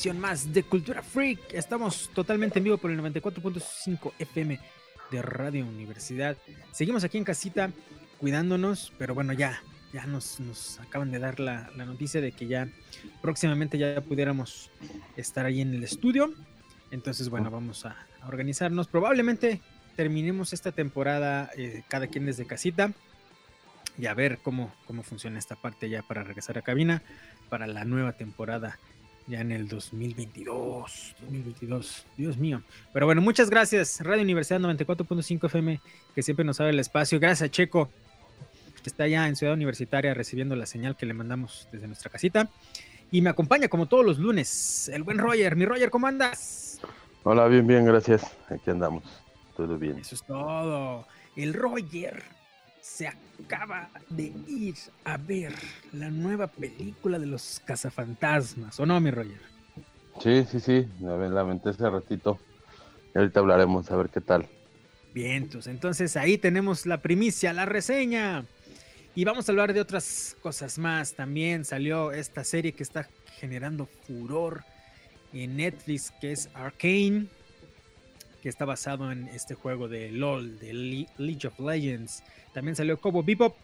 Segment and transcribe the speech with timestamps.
[0.00, 1.52] emisión más de Cultura Freak.
[1.52, 4.58] Estamos totalmente en vivo por el 94.5 FM
[5.10, 6.38] de Radio Universidad.
[6.72, 7.70] Seguimos aquí en casita
[8.16, 9.62] cuidándonos, pero bueno, ya,
[9.92, 12.66] ya nos, nos acaban de dar la, la, noticia de que ya
[13.20, 14.70] próximamente ya pudiéramos
[15.18, 16.32] estar ahí en el estudio.
[16.90, 18.88] Entonces, bueno, vamos a, a organizarnos.
[18.88, 19.60] Probablemente
[19.96, 22.94] terminemos esta temporada eh, cada quien desde casita
[23.98, 27.02] y a ver cómo, cómo funciona esta parte ya para regresar a cabina
[27.50, 28.78] para la nueva temporada
[29.30, 32.62] ya en el 2022, 2022, Dios mío.
[32.92, 35.80] Pero bueno, muchas gracias Radio Universidad 94.5 FM
[36.14, 37.20] que siempre nos abre el espacio.
[37.20, 37.88] Gracias a Checo
[38.82, 42.50] que está ya en Ciudad Universitaria recibiendo la señal que le mandamos desde nuestra casita.
[43.12, 45.56] Y me acompaña como todos los lunes el buen Roger.
[45.56, 46.80] Mi Roger, ¿cómo andas?
[47.22, 48.36] Hola, bien, bien, gracias.
[48.48, 49.04] Aquí andamos.
[49.56, 49.98] Todo bien.
[49.98, 51.06] Eso es todo.
[51.36, 52.22] El Roger
[52.90, 54.74] se acaba de ir
[55.04, 55.54] a ver
[55.92, 59.40] la nueva película de los cazafantasmas, ¿o no, mi Roger?
[60.20, 62.38] Sí, sí, sí, la aventé hace ratito.
[63.14, 64.46] Y ahorita hablaremos a ver qué tal.
[65.14, 68.44] Bien, entonces ahí tenemos la primicia, la reseña.
[69.14, 71.14] Y vamos a hablar de otras cosas más.
[71.14, 74.64] También salió esta serie que está generando furor
[75.32, 77.26] en Netflix, que es Arcane,
[78.42, 82.22] que está basado en este juego de LOL, de League of Legends.
[82.52, 83.56] También salió Cobo Bebop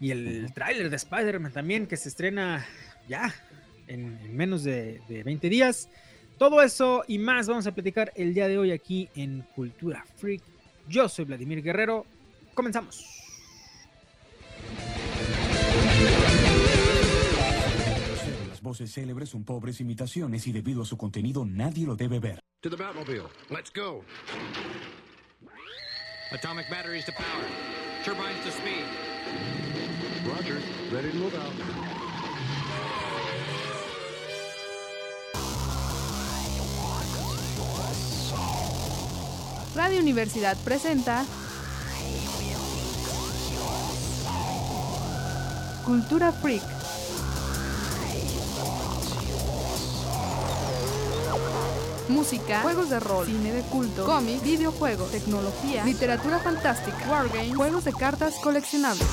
[0.00, 2.66] y el tráiler de Spider-Man también, que se estrena
[3.08, 3.34] ya
[3.86, 5.88] en, menos de, de 20 días.
[6.38, 10.42] Todo eso y más vamos a platicar el día de hoy aquí en Cultura Freak.
[10.88, 12.04] Yo soy Vladimir Guerrero.
[12.54, 13.22] Comenzamos.
[18.62, 22.40] voces célebres son pobres imitaciones y debido a su contenido nadie lo debe ver.
[22.62, 23.28] To the Batmobile.
[23.50, 24.04] Let's go.
[26.32, 27.81] Atomic batteries to power.
[28.04, 28.84] Turbines to speed.
[30.26, 30.60] Roger.
[30.90, 31.52] Ready to move out.
[39.76, 41.24] Radio Universidad presenta
[45.84, 46.62] Cultura Freak.
[52.08, 57.92] Música, juegos de rol, cine de culto, cómics, videojuegos, tecnología, literatura fantástica, wargames, juegos de
[57.92, 59.06] cartas coleccionables.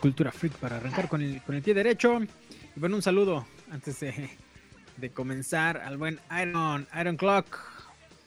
[0.00, 2.20] Cultura Freak para arrancar con el, con el pie derecho.
[2.76, 4.28] Y bueno, un saludo antes de,
[4.98, 7.58] de comenzar al buen Iron, Iron Clock.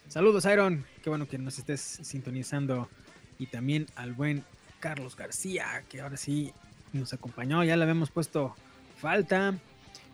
[0.07, 0.83] Saludos, Iron.
[1.03, 2.89] Qué bueno que nos estés sintonizando.
[3.37, 4.43] Y también al buen
[4.79, 6.51] Carlos García, que ahora sí
[6.91, 7.63] nos acompañó.
[7.63, 8.55] Ya le habíamos puesto
[8.99, 9.53] falta,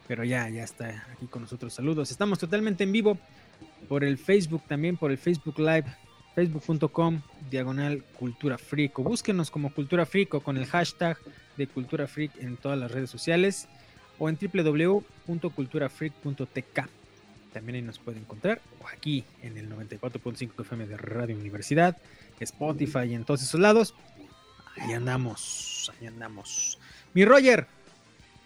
[0.09, 1.73] pero ya, ya está aquí con nosotros.
[1.73, 2.11] Saludos.
[2.11, 3.17] Estamos totalmente en vivo
[3.87, 5.85] por el Facebook, también por el Facebook Live
[6.35, 11.17] facebook.com diagonal cultura freak o búsquenos como cultura freak o con el hashtag
[11.57, 13.67] de cultura freak en todas las redes sociales
[14.19, 16.89] o en www.culturafreak.tk
[17.53, 21.97] también ahí nos puede encontrar o aquí en el 94.5 FM de Radio Universidad
[22.39, 23.94] Spotify y en todos esos lados.
[24.77, 26.80] Ahí andamos ahí andamos.
[27.13, 27.68] Mi Roger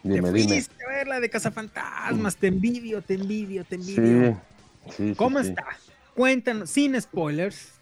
[0.04, 4.42] dime, te fuiste a ver la de Cazafantasmas te envidio te envidio te envidio.
[5.16, 5.66] ¿cómo está?
[6.16, 7.74] cuéntanos sin spoilers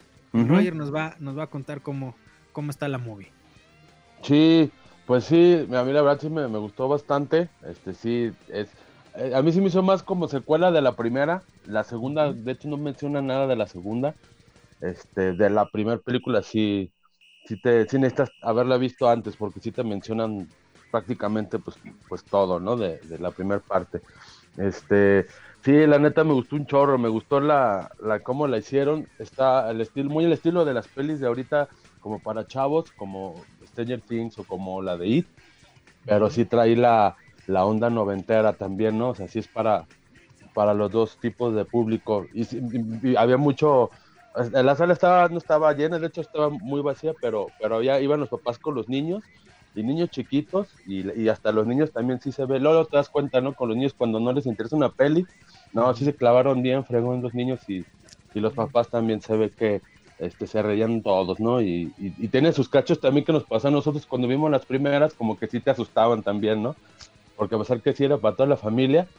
[0.43, 2.15] Roger nos va, nos va a contar cómo,
[2.51, 3.31] cómo está la movie.
[4.21, 4.71] Sí,
[5.05, 7.49] pues sí, a mí la verdad sí me, gustó bastante.
[7.65, 8.69] Este sí, es.
[9.15, 11.43] Eh, a mí sí me hizo más como secuela de la primera.
[11.65, 14.15] La segunda, de hecho, no menciona nada de la segunda.
[14.81, 16.91] Este, de la primera película sí,
[17.45, 20.49] sí te, sí necesitas haberla visto antes, porque sí te mencionan
[20.91, 21.77] prácticamente pues,
[22.09, 22.75] pues todo, ¿no?
[22.75, 24.01] De, de la primera parte.
[24.57, 25.25] Este,
[25.65, 29.71] Sí, la neta me gustó un chorro, me gustó la, la cómo la hicieron, está
[29.71, 31.69] el estilo, muy el estilo de las pelis de ahorita,
[32.01, 33.33] como para chavos, como
[33.65, 35.27] Stranger Things o como la de It,
[36.05, 37.15] pero sí trae la,
[37.47, 39.09] la onda noventera también, ¿no?
[39.09, 39.87] O sea, sí es para,
[40.53, 42.27] para los dos tipos de público.
[42.31, 43.89] Y, había mucho,
[44.51, 48.19] la sala estaba, no estaba llena, de hecho estaba muy vacía, pero, pero ya iban
[48.19, 49.23] los papás con los niños
[49.75, 52.59] y niños chiquitos y, hasta los niños también sí se ve.
[52.59, 53.53] Luego te das cuenta, ¿no?
[53.55, 55.25] Con los niños cuando no les interesa una peli,
[55.73, 57.85] no, sí se clavaron bien, fregón los niños y,
[58.33, 59.81] y los papás también se ve que
[60.17, 61.61] este, se reían todos, ¿no?
[61.61, 64.65] Y, y, y tiene sus cachos también que nos pasó a nosotros cuando vimos las
[64.65, 66.77] primeras, como que sí te asustaban también, ¿no?
[67.35, 69.09] Porque a pesar que sí era para toda la familia,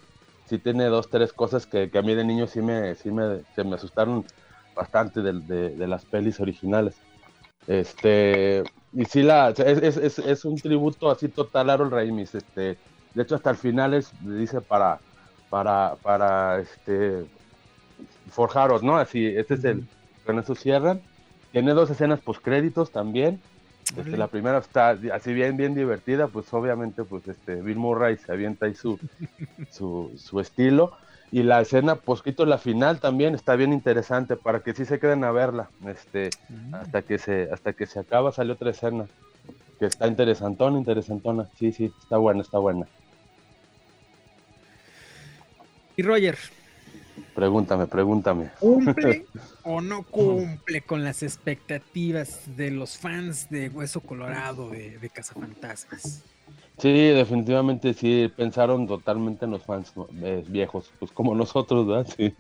[0.44, 3.44] sí tiene dos, tres cosas que, que a mí de niño sí me, sí me,
[3.54, 4.26] se me asustaron
[4.74, 5.32] bastante de,
[5.76, 7.05] de las pelis originales.
[7.66, 12.34] Este, y sí, la, es, es, es, un tributo así total a Harold Ramis.
[12.34, 12.78] Este,
[13.14, 15.00] de hecho, hasta el final es, dice para,
[15.50, 17.24] para, para, este,
[18.30, 18.96] forjaros, ¿no?
[18.96, 19.86] Así, este es el,
[20.24, 21.00] con eso cierran.
[21.52, 23.40] Tiene dos escenas postcréditos también.
[23.96, 28.32] Este, la primera está así bien, bien divertida, pues obviamente, pues este, Bill Murray se
[28.32, 28.98] avienta ahí su,
[29.70, 30.96] su, su estilo.
[31.32, 35.24] Y la escena poscrito, la final también está bien interesante para que sí se queden
[35.24, 35.68] a verla.
[35.86, 36.30] Este,
[36.72, 39.06] hasta que se, hasta que se acaba sale otra escena
[39.78, 41.48] que está interesantona, interesantona.
[41.58, 42.86] Sí, sí, está buena, está buena.
[45.96, 46.38] Y Roger,
[47.34, 48.50] Pregúntame, pregúntame.
[48.58, 49.26] ¿cumple
[49.62, 56.24] o no cumple con las expectativas de los fans de Hueso Colorado de, de Cazafantasmas?
[56.78, 59.92] Sí, definitivamente sí, pensaron totalmente en los fans.
[60.22, 62.06] Eh, viejos, pues como nosotros, ¿verdad?
[62.16, 62.36] Sí,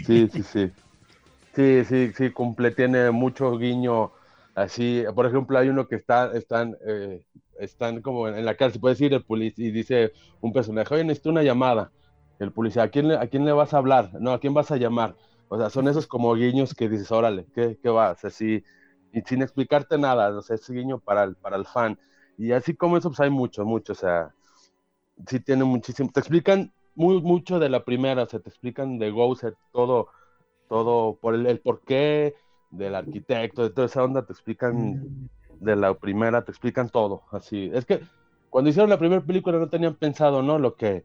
[0.00, 0.72] sí, sí, sí.
[1.54, 4.12] Sí, sí, sí, cumple, tiene mucho guiño
[4.54, 5.04] así.
[5.14, 7.22] Por ejemplo, hay uno que está, están, eh,
[7.58, 11.04] están como en, en la cárcel, puede decir el policía y dice un personaje, oye,
[11.04, 11.92] necesito una llamada.
[12.40, 14.10] El policía, ¿a quién, le, ¿a quién le vas a hablar?
[14.20, 15.16] No, ¿a quién vas a llamar?
[15.48, 18.24] O sea, son esos como guiños que dices, órale, ¿qué, qué vas?
[18.24, 18.64] Así,
[19.12, 21.98] y sin explicarte nada, o sea, es guiño para el, para el fan.
[22.36, 24.34] Y así como eso, pues hay mucho, mucho, o sea,
[25.26, 26.10] sí tiene muchísimo.
[26.12, 30.08] Te explican muy, mucho de la primera, o sea, te explican de Gozer, todo,
[30.68, 32.34] todo, por el, el porqué
[32.70, 35.28] del arquitecto, de toda esa onda, te explican
[35.60, 37.70] de la primera, te explican todo, así.
[37.72, 38.00] Es que
[38.50, 40.58] cuando hicieron la primera película no tenían pensado, ¿no?
[40.58, 41.04] Lo que,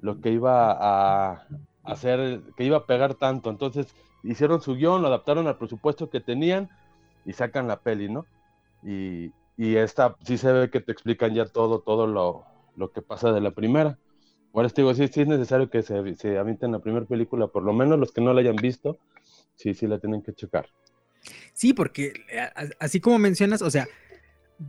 [0.00, 1.46] lo que iba a
[1.84, 6.20] hacer, que iba a pegar tanto, entonces hicieron su guion, lo adaptaron al presupuesto que
[6.20, 6.68] tenían
[7.24, 8.26] y sacan la peli, ¿no?
[8.82, 12.44] Y, y esta sí se ve que te explican ya todo, todo lo,
[12.76, 13.98] lo que pasa de la primera.
[14.54, 17.64] Eso te digo, sí, sí es necesario que se, se avienten la primera película, por
[17.64, 18.98] lo menos los que no la hayan visto,
[19.56, 20.68] sí, sí la tienen que checar.
[21.52, 23.86] Sí, porque eh, así como mencionas, o sea,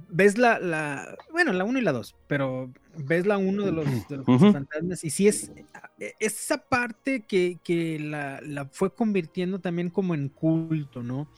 [0.10, 4.08] ves la, la bueno, la 1 y la 2, pero ves la 1 de los,
[4.08, 5.52] de los fantasmas y sí es
[6.00, 11.30] eh, esa parte que, que la, la fue convirtiendo también como en culto, ¿no?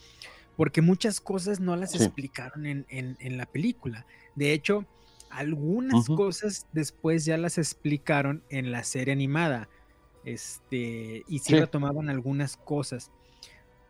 [0.62, 1.98] Porque muchas cosas no las Sí.
[1.98, 4.06] explicaron en, en- en la película.
[4.36, 4.86] De hecho,
[5.32, 9.70] algunas cosas después ya las explicaron en la serie animada.
[10.24, 11.60] Este, y sí Sí.
[11.60, 13.10] retomaban algunas cosas.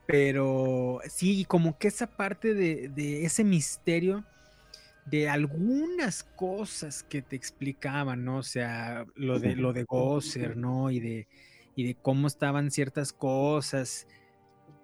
[0.05, 4.23] Pero sí, como que esa parte de, de ese misterio
[5.07, 8.37] de algunas cosas que te explicaban, ¿no?
[8.37, 10.89] O sea, lo de lo de Gosser, ¿no?
[10.89, 11.27] Y de,
[11.75, 14.07] y de cómo estaban ciertas cosas.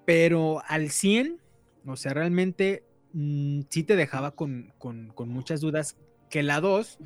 [0.06, 1.40] Pero al 100,
[1.88, 5.98] o sea, realmente mm, sí te dejaba con, con- con muchas dudas
[6.30, 7.00] que la 2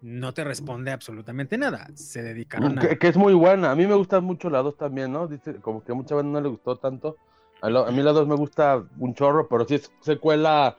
[0.00, 1.88] no te responde absolutamente nada.
[1.94, 2.82] Se dedicaron a...
[2.82, 3.72] Que, que es muy buena.
[3.72, 5.26] A mí me gusta mucho la 2 también, ¿no?
[5.26, 7.16] Dice, como que a mucha gente no le gustó tanto.
[7.60, 10.76] A, lo- a mí la 2 me gusta un chorro, pero si es secuela,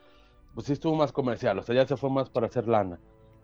[0.56, 1.60] pues sí estuvo más comercial.
[1.60, 2.98] O sea, ya se fue más para hacer lana.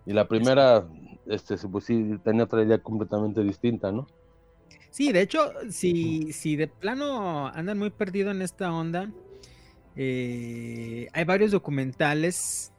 [0.06, 0.86] Y la primera,
[1.26, 4.06] este, pues sí, tenía otra idea completamente distinta, ¿no?
[4.90, 9.10] Sí, de hecho, si, si de plano andan muy perdidos en esta onda,
[9.96, 12.72] eh, hay varios documentales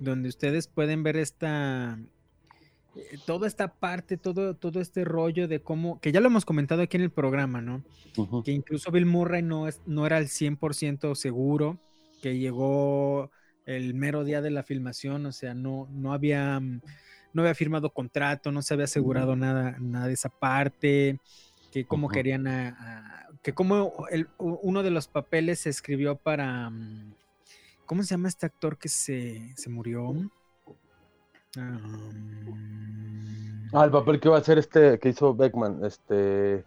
[0.00, 1.98] donde ustedes pueden ver esta
[2.96, 6.82] eh, toda esta parte, todo, todo este rollo de cómo, que ya lo hemos comentado
[6.82, 7.82] aquí en el programa, ¿no?
[8.42, 11.78] Que incluso Bill Murray no, es, no era al 100% seguro,
[12.20, 13.30] que llegó
[13.64, 16.80] el mero día de la filmación, o sea, no, no había mm,
[17.32, 21.18] no había firmado contrato, no se había asegurado nada, nada de esa parte,
[21.72, 26.70] que cómo querían a, a- que como el, uno de los papeles se escribió para
[26.70, 27.14] mm,
[27.86, 30.08] ¿cómo se llama este actor que se, se murió?
[31.56, 32.72] Um,
[33.72, 36.64] Ah, el papel que iba a hacer este, que hizo Beckman, este...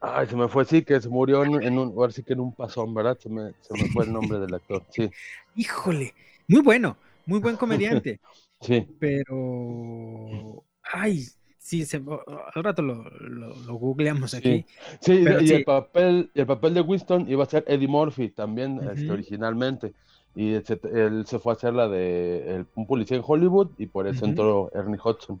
[0.00, 2.40] Ay, se me fue, sí, que se murió en, en un, ahora sí que en
[2.40, 3.18] un pasón, ¿verdad?
[3.18, 5.10] Se me, se me fue el nombre del actor, sí,
[5.56, 6.14] híjole,
[6.46, 8.20] muy bueno, muy buen comediante.
[8.60, 8.86] sí.
[9.00, 11.26] pero ay
[11.64, 14.66] sí se, al rato lo, lo, lo googleamos aquí
[15.00, 15.48] Sí, y sí.
[15.52, 19.94] el papel, el papel de Winston iba a ser Eddie Murphy también, este, originalmente.
[20.34, 23.72] Y él se, él se fue a hacer la de el- un policía en Hollywood
[23.78, 24.26] y por eso Ujú.
[24.26, 25.40] entró Ernie Hudson.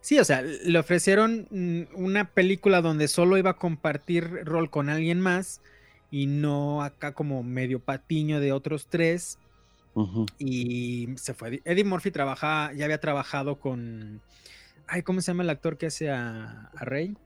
[0.00, 4.88] Sí, o sea, le ofrecieron mm, una película donde solo iba a compartir rol con
[4.88, 5.62] alguien más
[6.10, 9.40] y no acá como medio patiño de otros tres.
[10.38, 11.62] Y se fue.
[11.64, 14.22] Eddie Murphy trabaja, ya había trabajado con.
[14.88, 17.16] Ay, ¿cómo se llama el actor que hace a, a Rey?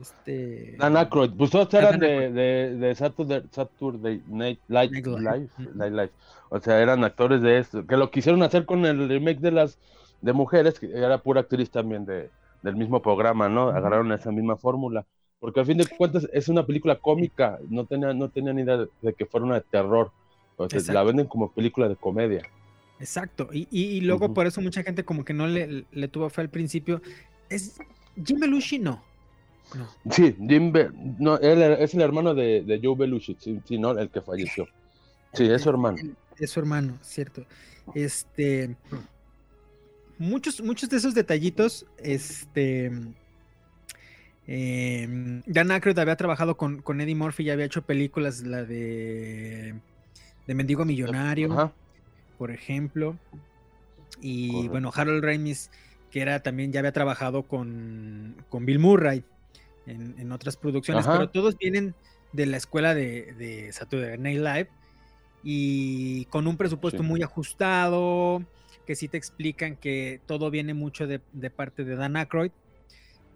[0.00, 0.76] Este.
[0.78, 5.90] Dan Aykroyd, pues todos eran de, de, de Saturday, Saturday Night Live, Night Live.
[5.90, 6.10] Live.
[6.50, 9.78] O sea, eran actores de esto, que lo quisieron hacer con el remake de las
[10.20, 12.30] de mujeres, que era pura actriz también de,
[12.62, 13.68] del mismo programa, ¿no?
[13.68, 15.04] Agarraron esa misma fórmula.
[15.40, 18.76] Porque al fin de cuentas es una película cómica, no tenía, no tenía ni idea
[18.76, 20.10] de, de que fuera una de terror.
[20.56, 22.42] O sea, la venden como película de comedia.
[23.00, 23.48] Exacto.
[23.52, 26.40] Y, y- y luego por eso mucha gente como que no le, le tuvo fe
[26.42, 27.00] al principio.
[27.48, 27.78] Es
[28.24, 29.02] Jim Belushi, no.
[29.74, 29.86] No.
[30.10, 33.90] Sí, Jim Be- no, él es el hermano de, de Joe Belushi, sí, sí, ¿no?
[33.98, 34.66] El que falleció.
[35.34, 35.98] Sí, es su hermano.
[36.38, 37.44] Es su hermano, cierto.
[37.94, 38.76] Este.
[40.18, 42.90] Muchos, muchos de esos detallitos, este.
[44.46, 49.74] em, Dan Aykroyd había trabajado con, con Eddie Murphy, ya había hecho películas, la de.
[50.46, 51.72] de Mendigo Millonario, Ajá.
[52.38, 53.16] Por ejemplo.
[54.20, 54.70] Y Correcto.
[54.70, 55.70] bueno, Harold Ramis,
[56.10, 59.24] que era también, ya había trabajado con, con Bill Murray
[59.86, 61.18] en, en otras producciones, Ajá.
[61.18, 61.94] pero todos vienen
[62.32, 64.68] de la escuela de, de Saturday Night Live
[65.42, 67.08] y con un presupuesto Sí.
[67.08, 68.42] muy ajustado,
[68.86, 72.50] que sí te explican que todo viene mucho de, de parte de Dan Aykroyd,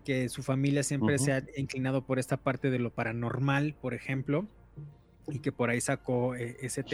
[0.05, 4.47] que su familia siempre se ha inclinado por esta parte de lo paranormal, por ejemplo,
[5.29, 6.89] y que por ahí sacó eh, ese Sí.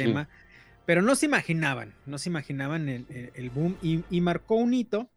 [0.89, 4.73] Pero no se imaginaban, no se imaginaban el, el- el boom y, y marcó un
[4.73, 5.11] hito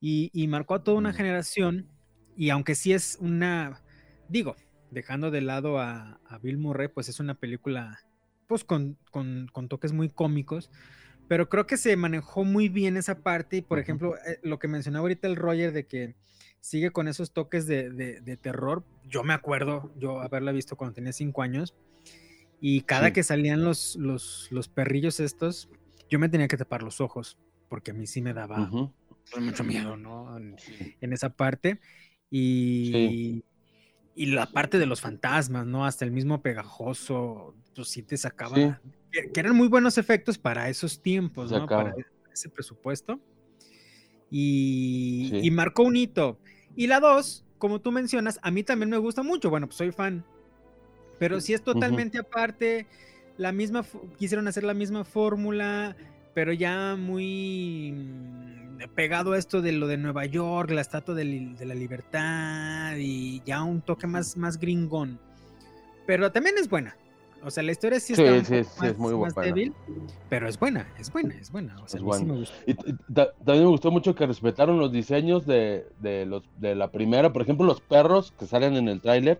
[0.00, 1.86] y, y marcó a toda una generación
[2.34, 3.82] y aunque sí es una,
[4.30, 4.56] digo,
[4.90, 7.98] dejando de lado a, a Bill Murray, pues es una película
[8.46, 10.70] pues con, con- con toques muy cómicos,
[11.28, 14.66] pero creo que se manejó muy bien esa parte y por ejemplo eh, lo que
[14.66, 16.16] mencionaba ahorita el Roger de que
[16.60, 20.94] sigue con esos toques de, de- de terror, yo me acuerdo yo haberla visto cuando
[20.94, 21.74] tenía cinco años
[22.60, 23.12] y cada Sí.
[23.14, 25.68] que salían los, los, los perrillos estos,
[26.08, 27.38] yo me tenía que tapar los ojos
[27.68, 28.70] porque a mí sí me daba
[29.38, 30.36] mucho miedo, ¿no?
[30.36, 31.80] En, esa parte.
[32.30, 33.44] Y,
[34.14, 35.86] y la parte de los fantasmas, ¿no?
[35.86, 38.56] Hasta el mismo pegajoso, pues sí te sacaba.
[38.56, 38.70] Sí.
[39.12, 41.66] Que, que eran muy buenos efectos para esos tiempos, ¿no?
[41.66, 41.94] Para
[42.32, 43.20] ese presupuesto.
[44.30, 46.38] Y, y marcó un hito.
[46.76, 49.50] Y la dos, como tú mencionas, a mí también me gusta mucho.
[49.50, 50.24] Bueno, pues soy fan.
[51.20, 52.86] Pero si es totalmente aparte,
[53.36, 53.84] la misma,
[54.18, 55.94] quisieron hacer la misma fórmula,
[56.32, 61.54] pero ya muy mm, pegado a esto de lo de Nueva York, la estatua de,
[61.60, 65.20] la libertad y ya un toque más, más gringón.
[66.06, 66.96] Pero también es buena.
[67.42, 69.34] O sea, la historia sí Sí, está un sí, poco sí, es más- muy más
[69.34, 69.46] buena.
[69.54, 69.74] débil,
[70.30, 71.76] pero es buena, es buena, es buena.
[71.82, 72.44] O sea, Es me.
[72.66, 72.74] Y,
[73.14, 77.30] también me gustó mucho que respetaron los diseños de, de los, de la primera.
[77.30, 79.38] Por ejemplo, los perros que salen en el tráiler,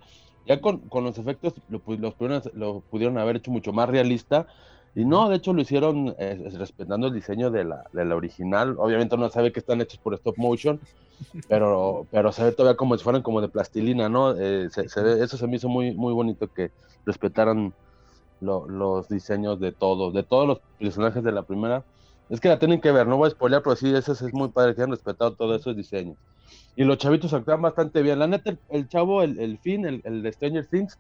[0.55, 4.47] ya con, con los efectos lo, los pudieron, lo pudieron haber hecho mucho más realista.
[4.95, 8.77] Y no, de hecho lo hicieron eh, respetando el diseño de la, de la original.
[8.79, 10.81] Obviamente uno sabe que están hechos por stop motion,
[11.49, 14.37] pero, pero se ve todavía como si fueran como de plastilina, ¿no?
[14.39, 16.71] Eh, se- se ve- eso se me hizo muy, muy bonito que
[17.07, 17.75] respetaran
[18.41, 21.87] lo- los diseños de todos, de todos los personajes de la primera.
[22.31, 24.51] Es que la tienen que ver, no voy a spoilear, pero sí, eso es muy
[24.53, 26.17] padre que hayan respetado todos esos diseños.
[26.77, 28.19] Y los chavitos actúan bastante bien.
[28.21, 30.99] La neta, el, el chavo, el, el Finn, el, el de Stranger Things,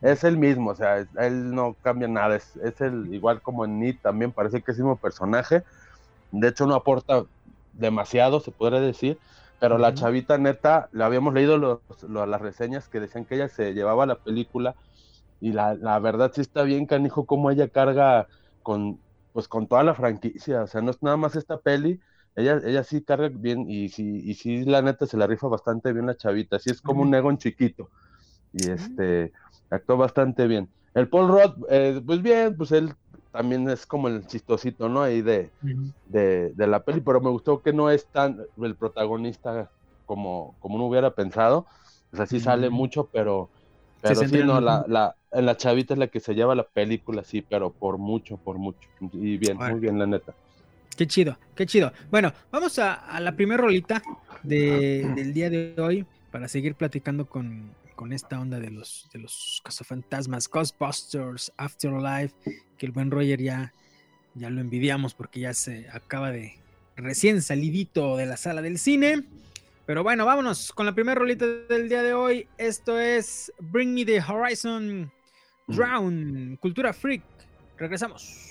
[0.00, 3.64] es el mismo, o sea, es- él no cambia nada, es, es el igual como
[3.66, 5.64] en Nit también, parece que es el mismo personaje.
[6.30, 7.24] De hecho, no aporta
[7.72, 9.20] demasiado, se podría decir,
[9.58, 13.48] pero la chavita neta, le habíamos leído los- lo- las reseñas que decían que ella
[13.48, 14.76] se llevaba la película
[15.40, 18.28] y la, la verdad sí está bien, canijo, como ella carga
[18.62, 22.00] con, pues con toda la franquicia, o sea, no es nada más esta peli,
[22.36, 25.92] ella, ella sí carga bien y sí, y sí, la neta se la rifa bastante
[25.92, 27.88] bien la chavita, sí es como un Egon chiquito
[28.52, 29.32] y este,
[29.70, 30.68] actuó bastante bien.
[30.94, 32.94] El Paul Rudd, eh, pues bien, pues él
[33.32, 35.02] también es como el chistosito, ¿no?
[35.02, 35.50] Ahí de,
[36.08, 39.70] de, de la peli, pero me gustó que no es tan el protagonista
[40.04, 41.66] como, como uno hubiera pensado.
[42.12, 43.48] O sea, sí sale mucho, pero,
[44.02, 47.42] pero sí, no, la, la, la chavita es la que se lleva la película, sí,
[47.42, 48.88] pero por mucho, por mucho.
[49.12, 50.34] Y bien, muy bien, la neta.
[50.96, 51.92] Qué chido, qué chido.
[52.10, 54.02] Bueno, vamos a, a la primera rolita
[54.42, 59.18] de- del día de hoy para seguir platicando con, con esta onda de los, de
[59.20, 62.34] los cazafantasmas, Ghostbusters, Afterlife,
[62.76, 63.72] que el buen Roger ya,
[64.34, 66.54] ya lo envidiamos porque ya se acaba de
[66.96, 69.24] recién salidito de la sala del cine.
[69.90, 72.46] Pero bueno, vámonos con la primera rolita del día de hoy.
[72.58, 75.10] Esto es Bring Me the Horizon
[75.66, 77.24] Drown, Cultura Freak.
[77.76, 78.49] Regresamos.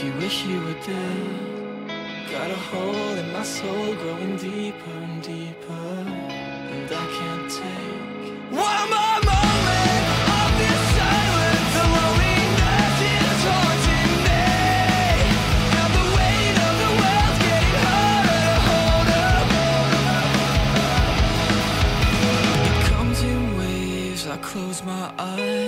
[0.00, 1.28] Still.
[2.30, 5.72] Got a hole in my soul growing deeper and deeper,
[6.74, 10.04] and I can't take one more moment
[10.40, 11.70] of this silence.
[11.76, 14.44] The loneliness is haunting me,
[15.80, 19.48] and the weight of the world's getting harder to hold up.
[22.68, 24.22] It comes in waves.
[24.26, 25.59] I close my eyes,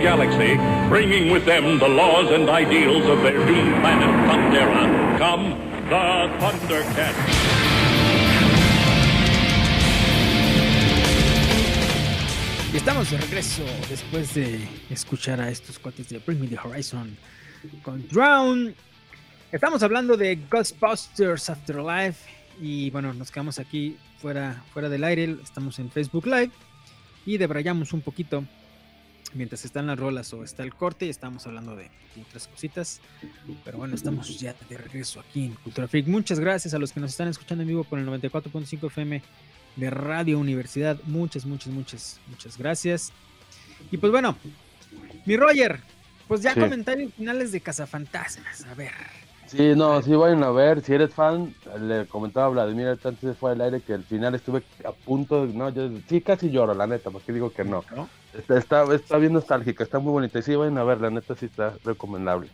[0.00, 0.56] galaxy,
[0.88, 5.50] bringing with them the laws and ideals of their doomed planet Thundera, come
[5.88, 7.68] the Thundercats.
[12.72, 17.16] Y estamos de regreso después de escuchar a estos cuates de Bring Me the Horizon
[17.82, 18.74] con Drown.
[19.50, 22.28] Estamos hablando de Ghostbusters Afterlife
[22.60, 26.50] y bueno, nos quedamos aquí fuera, fuera del aire, estamos en Facebook Live
[27.24, 28.44] y debrayamos un poquito
[29.34, 31.90] mientras están las rolas o está el corte y estamos hablando de,
[32.26, 33.00] otras cositas.
[33.64, 36.06] Pero bueno, estamos ya de regreso aquí en Cultura Freak.
[36.08, 39.22] Muchas gracias a los que nos están escuchando en vivo por el 94.5 FM
[39.76, 40.98] de Radio Universidad.
[41.04, 43.12] Muchas, muchas, muchas, muchas gracias.
[43.90, 44.36] Y pues bueno,
[45.24, 45.80] mi Roger,
[46.26, 46.60] pues ya Sí.
[46.60, 48.64] comentarios finales de Cazafantasmas.
[48.64, 49.27] A ver.
[49.48, 50.82] Sí, no, sí, vayan a ver.
[50.82, 54.34] Si eres fan, le comentaba a Vladimir antes de fuera del aire que al final
[54.34, 55.52] estuve a punto de.
[55.54, 57.82] No, yo sí casi lloro, la neta, porque digo que no.
[57.96, 58.08] ¿no?
[58.36, 60.38] Está, está, está bien nostálgica, está muy bonita.
[60.38, 62.48] Y sí, vayan a ver, la neta sí está recomendable.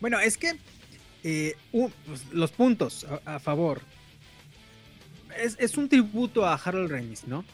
[0.00, 0.52] Bueno, es que
[1.24, 3.80] eh, un- pues, los puntos a, a favor.
[5.36, 7.44] Es, es un tributo a Harold Ramis, ¿no?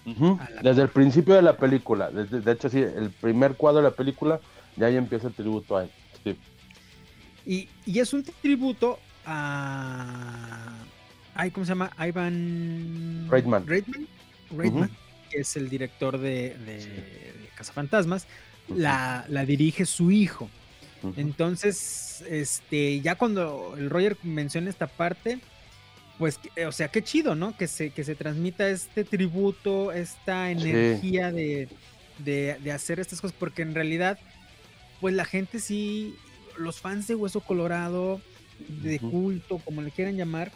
[0.63, 3.97] Desde el principio de la película, desde, de hecho, sí, el primer cuadro de la
[3.97, 4.39] película,
[4.77, 5.91] ya ahí empieza el tributo a él.
[6.23, 6.37] Sí.
[7.51, 10.73] Y, y es un tributo a,
[11.35, 11.91] ay, ¿cómo se llama?
[11.99, 13.67] Ivan Reitman.
[13.67, 14.07] Reitman,
[14.57, 14.91] Reitman,
[15.29, 18.29] que es el director de, de, de Cazafantasmas,
[18.69, 20.49] la, la dirige su hijo.
[21.17, 25.41] Entonces, este, ya cuando el Roger menciona esta parte,
[26.19, 27.57] pues, o sea, qué chido, ¿no?
[27.57, 30.53] Que se, que se transmita este tributo, esta Sí.
[30.53, 31.69] energía de,
[32.19, 34.21] de, de hacer estas cosas, porque en realidad,
[35.01, 36.15] pues la gente sí,
[36.59, 38.21] los fans de Hueso Colorado,
[38.83, 40.53] de culto, como le quieran llamar,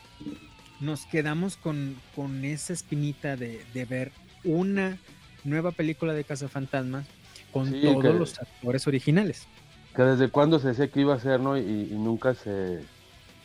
[0.80, 4.12] nos quedamos con, con esa espinita de, de ver
[4.44, 4.98] una
[5.44, 7.06] nueva película de Cazafantasmas
[7.52, 9.46] con Sí, todos que- los actores originales.
[9.94, 11.56] Que desde cuándo se decía que iba a ser, ¿no?
[11.56, 11.60] Y,
[11.92, 12.80] y nunca se.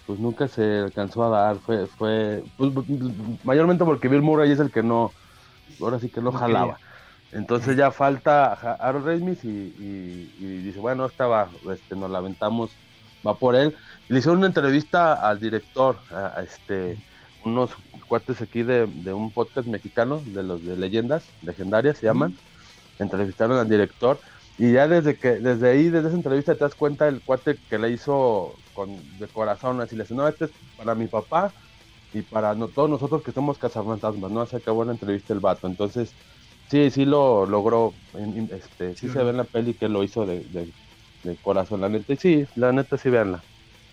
[0.08, 1.58] Pues nunca se alcanzó a dar.
[1.58, 1.86] Fue.
[1.86, 2.74] fue pues,
[3.44, 5.12] mayormente porque Bill Murray es el que no.
[5.80, 6.80] Ahora sí que No jalaba.
[7.32, 12.20] Entonces ya falta Harold Ramis y, y- y dice, bueno, esta va, este, nos la
[12.20, 12.80] aventamos,
[13.26, 13.76] va por él.
[14.08, 17.04] Y le hicieron una entrevista al director, a, a este,
[17.40, 17.72] unos
[18.08, 22.40] cuates aquí de, de un podcast mexicano, de los de leyendas, legendarias se llaman.
[22.98, 24.22] Entrevistaron al director.
[24.58, 27.80] Y ya desde que, desde ahí, desde esa entrevista te das cuenta el cuate que
[27.80, 31.54] le hizo con, de corazón, así le dice, no, este es para mi papá
[32.12, 34.46] y para no, todos nosotros que somos cazafantasmas, ¿no?
[34.48, 35.68] Se acabó la entrevista el vato.
[35.68, 36.16] Entonces,
[36.70, 37.94] sí, sí lo logró,
[38.52, 40.72] este, sí Sí, se ve en la peli que lo hizo de, de-
[41.24, 42.14] de corazón, la neta.
[42.14, 43.44] Y sí, la neta sí véanla.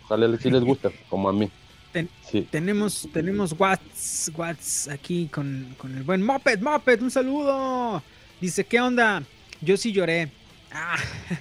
[0.05, 1.51] Ojalá sí les gusta, como a mí.
[1.93, 2.47] Ten- Sí.
[2.51, 8.03] Tenemos, tenemos Watts, Watts aquí con, con el buen Moped, Moped, un saludo.
[8.41, 9.23] Dice, ¿qué onda?
[9.61, 10.31] Yo sí lloré.
[10.73, 10.97] Ah,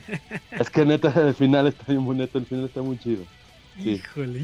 [0.60, 3.24] Es que neta, el final está bien bonito, el final está muy chido.
[3.82, 3.90] Sí.
[3.92, 4.42] híjole.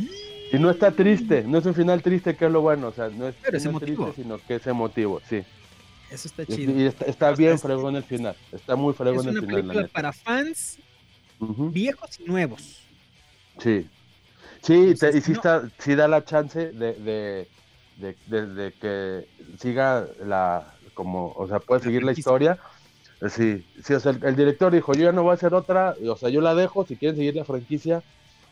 [0.52, 3.08] Y no está triste, no es un final triste, que es lo bueno, o sea,
[3.08, 4.04] no es Pero es emotivo.
[4.06, 5.42] triste, sino que es emotivo, sí.
[6.12, 6.78] Eso está chido.
[6.78, 9.56] y está, está bien es- fregón el final, está muy Es fregón el una final,
[9.56, 9.94] la película neta.
[9.94, 10.78] para fans
[11.40, 12.80] viejos y nuevos.
[13.60, 13.86] Sí,
[14.62, 17.48] sí, sea, te- y si sí, no- está, sí da la chance de, de,
[17.98, 19.26] de, que
[19.58, 22.60] siga la, como, o sea, puede seguir la historia.
[23.30, 25.96] Sí, sí, o sea, el, el director dijo, yo ya no voy a hacer otra,
[26.02, 28.02] y, o sea, yo la dejo, si quieren seguir la franquicia,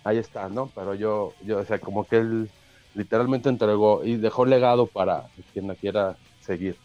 [0.04, 0.72] ahí está, ¿no?
[0.76, 2.50] Pero yo, yo, o sea, como que él
[2.94, 6.76] literalmente entregó y dejó legado para quien la quiera seguir.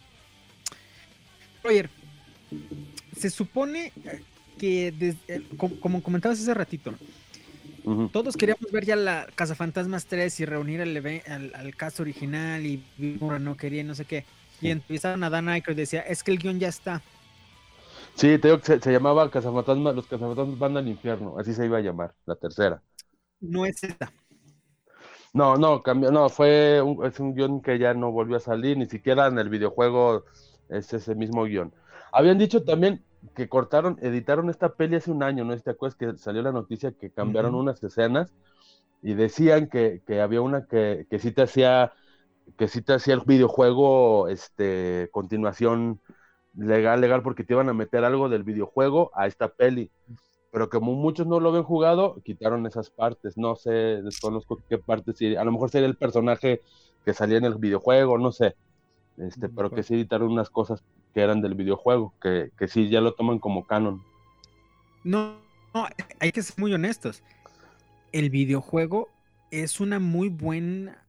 [1.64, 1.90] Roger,
[3.16, 3.92] se supone
[4.58, 6.94] que, desde- eh, com- como comentabas hace ratito,
[8.12, 10.96] todos queríamos ver ya la Cazafantasmas 3 y reunir al,
[11.26, 12.82] al, al cast original y
[13.18, 14.24] no quería no sé qué.
[14.60, 17.02] Y entrevistaron a Dan Aykroyd y decía, es que el guion ya está.
[18.14, 21.66] Sí, te digo que se, se llamaba Cazafantasmas, los Cazafantasmas van al infierno, así se
[21.66, 22.82] iba a llamar, la tercera.
[23.40, 24.12] No es esta.
[25.32, 28.78] No, no, cambió, no, fue un, es un guion que ya no volvió a salir,
[28.78, 30.24] ni siquiera en el videojuego
[30.68, 31.72] es ese mismo guion.
[32.12, 35.58] Habían dicho también que cortaron, editaron esta peli hace un año, ¿no?
[35.58, 38.32] ¿Te acuerdas que salió la noticia que cambiaron unas escenas
[39.02, 41.92] y decían que, que había una que, que sí te hacía,
[42.58, 46.00] que sí te hacía el videojuego, este, continuación
[46.56, 49.90] legal, legal, porque te iban a meter algo del videojuego a esta peli
[50.50, 53.36] pero como muchos no lo habían jugado, quitaron esas partes.
[53.36, 56.60] No sé, desconozco qué partes, a lo mejor sería el personaje
[57.04, 58.54] que salía en el videojuego, no sé.
[59.18, 63.00] Este, pero que sí editaron unas cosas que eran del videojuego, que, que sí ya
[63.00, 64.02] lo toman como canon.
[65.04, 65.38] No,
[65.72, 65.86] no,
[66.18, 67.22] hay que ser muy honestos.
[68.12, 69.08] El videojuego
[69.50, 71.06] es una muy buena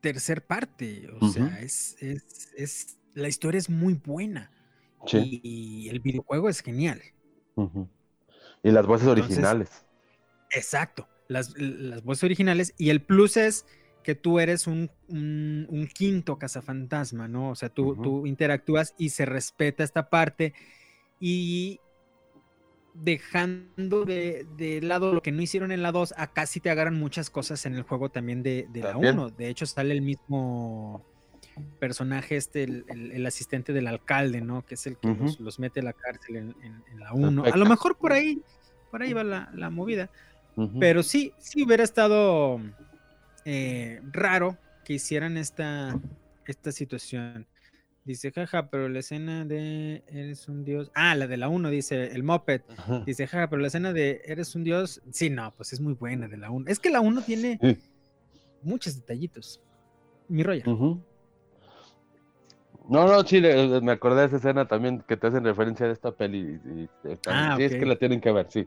[0.00, 1.10] tercer parte.
[1.20, 4.50] O sea, es, es, es, la historia es muy buena.
[5.06, 5.40] Sí.
[5.42, 7.00] Y, el videojuego es genial.
[8.62, 9.86] Y las voces Entonces- originales.
[10.50, 11.08] Exacto.
[11.28, 12.74] Las, las voces originales.
[12.76, 13.66] Y el plus es
[14.02, 17.50] que tú eres un, un- un quinto cazafantasma, ¿no?
[17.50, 20.54] O sea, tú, tú interactúas y se respeta esta parte.
[21.20, 21.80] Y
[22.94, 26.98] dejando de, de lado lo que no hicieron en la 2, acá sí te agarran
[26.98, 29.14] muchas cosas en el juego también de, de la También.
[29.18, 29.30] 1.
[29.30, 31.04] De hecho, sale el mismo
[31.78, 34.64] personaje, este, el, el- el asistente del alcalde, ¿no?
[34.64, 35.24] Que es el que Ujú.
[35.24, 37.44] los, los mete a la cárcel en, en- en la 1.
[37.44, 38.40] A lo mejor por ahí,
[38.90, 40.10] por ahí va la, la movida.
[40.78, 42.60] Pero sí, sí hubiera estado
[43.44, 45.98] eh, raro que hicieran esta,
[46.46, 47.46] esta situación.
[48.04, 50.90] Dice, jaja, pero la escena de Eres un dios.
[50.94, 52.62] Ah, la de la 1, dice el Moped.
[52.76, 53.02] Ajá.
[53.06, 55.02] Dice, jaja, pero la escena de Eres un dios.
[55.12, 56.64] Sí, no, pues es muy buena de la 1.
[56.68, 57.78] Es que la 1 tiene Sí.
[58.62, 59.60] muchos detallitos.
[60.28, 60.68] Mi Roger.
[60.68, 61.02] Ujú.
[62.88, 66.10] No, no, Chile, me acordé de esa escena también que te hacen referencia de esta
[66.10, 66.38] peli.
[66.64, 68.66] y- y- y también- Ah, sí, es que la tienen que ver, sí.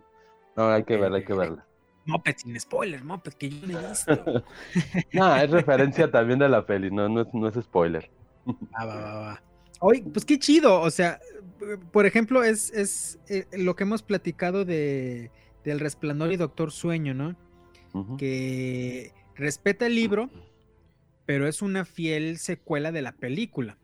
[0.56, 1.66] No, hay que verla, hay que verla.
[2.06, 4.44] Moped sin spoiler, Moped, que yo no he visto.
[5.14, 8.10] No, es referencia también de la peli, no, no, es, no es spoiler.
[8.74, 9.44] Ah, va, va, va.
[9.80, 10.82] Oye, pues qué chido.
[10.82, 11.20] O sea,
[11.92, 15.32] por ejemplo, es, es eh, lo que hemos platicado de,
[15.64, 17.36] del resplandor y Doctor Sueño, ¿no?
[18.18, 20.30] Que respeta el libro,
[21.26, 23.78] pero es una fiel secuela de la película,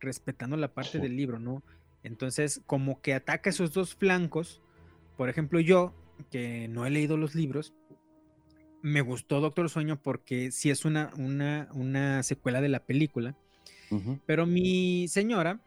[0.00, 0.98] respetando la parte Sí.
[0.98, 1.62] del libro, ¿no?
[2.02, 4.62] Entonces, como que ataca esos dos flancos.
[5.16, 5.92] Por ejemplo, yo,
[6.30, 7.72] que no he leído los libros,
[8.82, 13.34] me gustó Doctor Sueño porque sí es una, una, una secuela de la película.
[14.26, 15.60] Pero mi señora,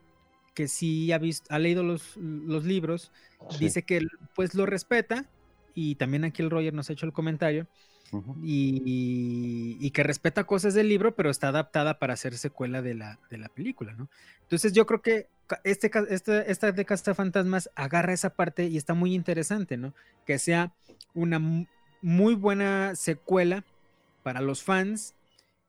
[0.54, 3.12] que sí ha, visto, ha leído los, los libros,
[3.50, 3.66] Sí.
[3.66, 4.02] dice que
[4.36, 5.26] pues lo respeta.
[5.74, 7.68] Y también aquí el Roger nos ha hecho el comentario.
[8.42, 13.20] Y, y que respeta cosas del libro, pero está adaptada para ser secuela de la,
[13.30, 14.10] de la película, ¿no?
[14.42, 15.28] Entonces yo creo que
[15.64, 19.94] este, este, esta de Cazafantasmas agarra esa parte y está muy interesante, ¿no?
[20.26, 20.74] Que sea
[21.14, 21.66] una mu-
[22.02, 23.64] muy buena secuela
[24.24, 25.16] para los fans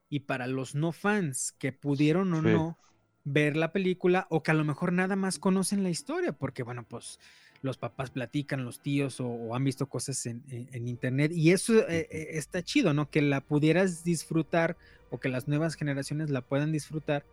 [0.09, 2.47] y para los no fans que pudieron o Sí.
[2.49, 2.77] no
[3.23, 6.83] ver la película o que a lo mejor nada más conocen la historia, porque bueno,
[6.83, 7.19] pues
[7.61, 11.51] los papás platican, los tíos o, o han visto cosas en, en- en internet y
[11.51, 13.09] eso eh, eh, está chido, ¿no?
[13.09, 14.75] Que la pudieras disfrutar
[15.11, 17.23] o que las nuevas generaciones la puedan disfrutar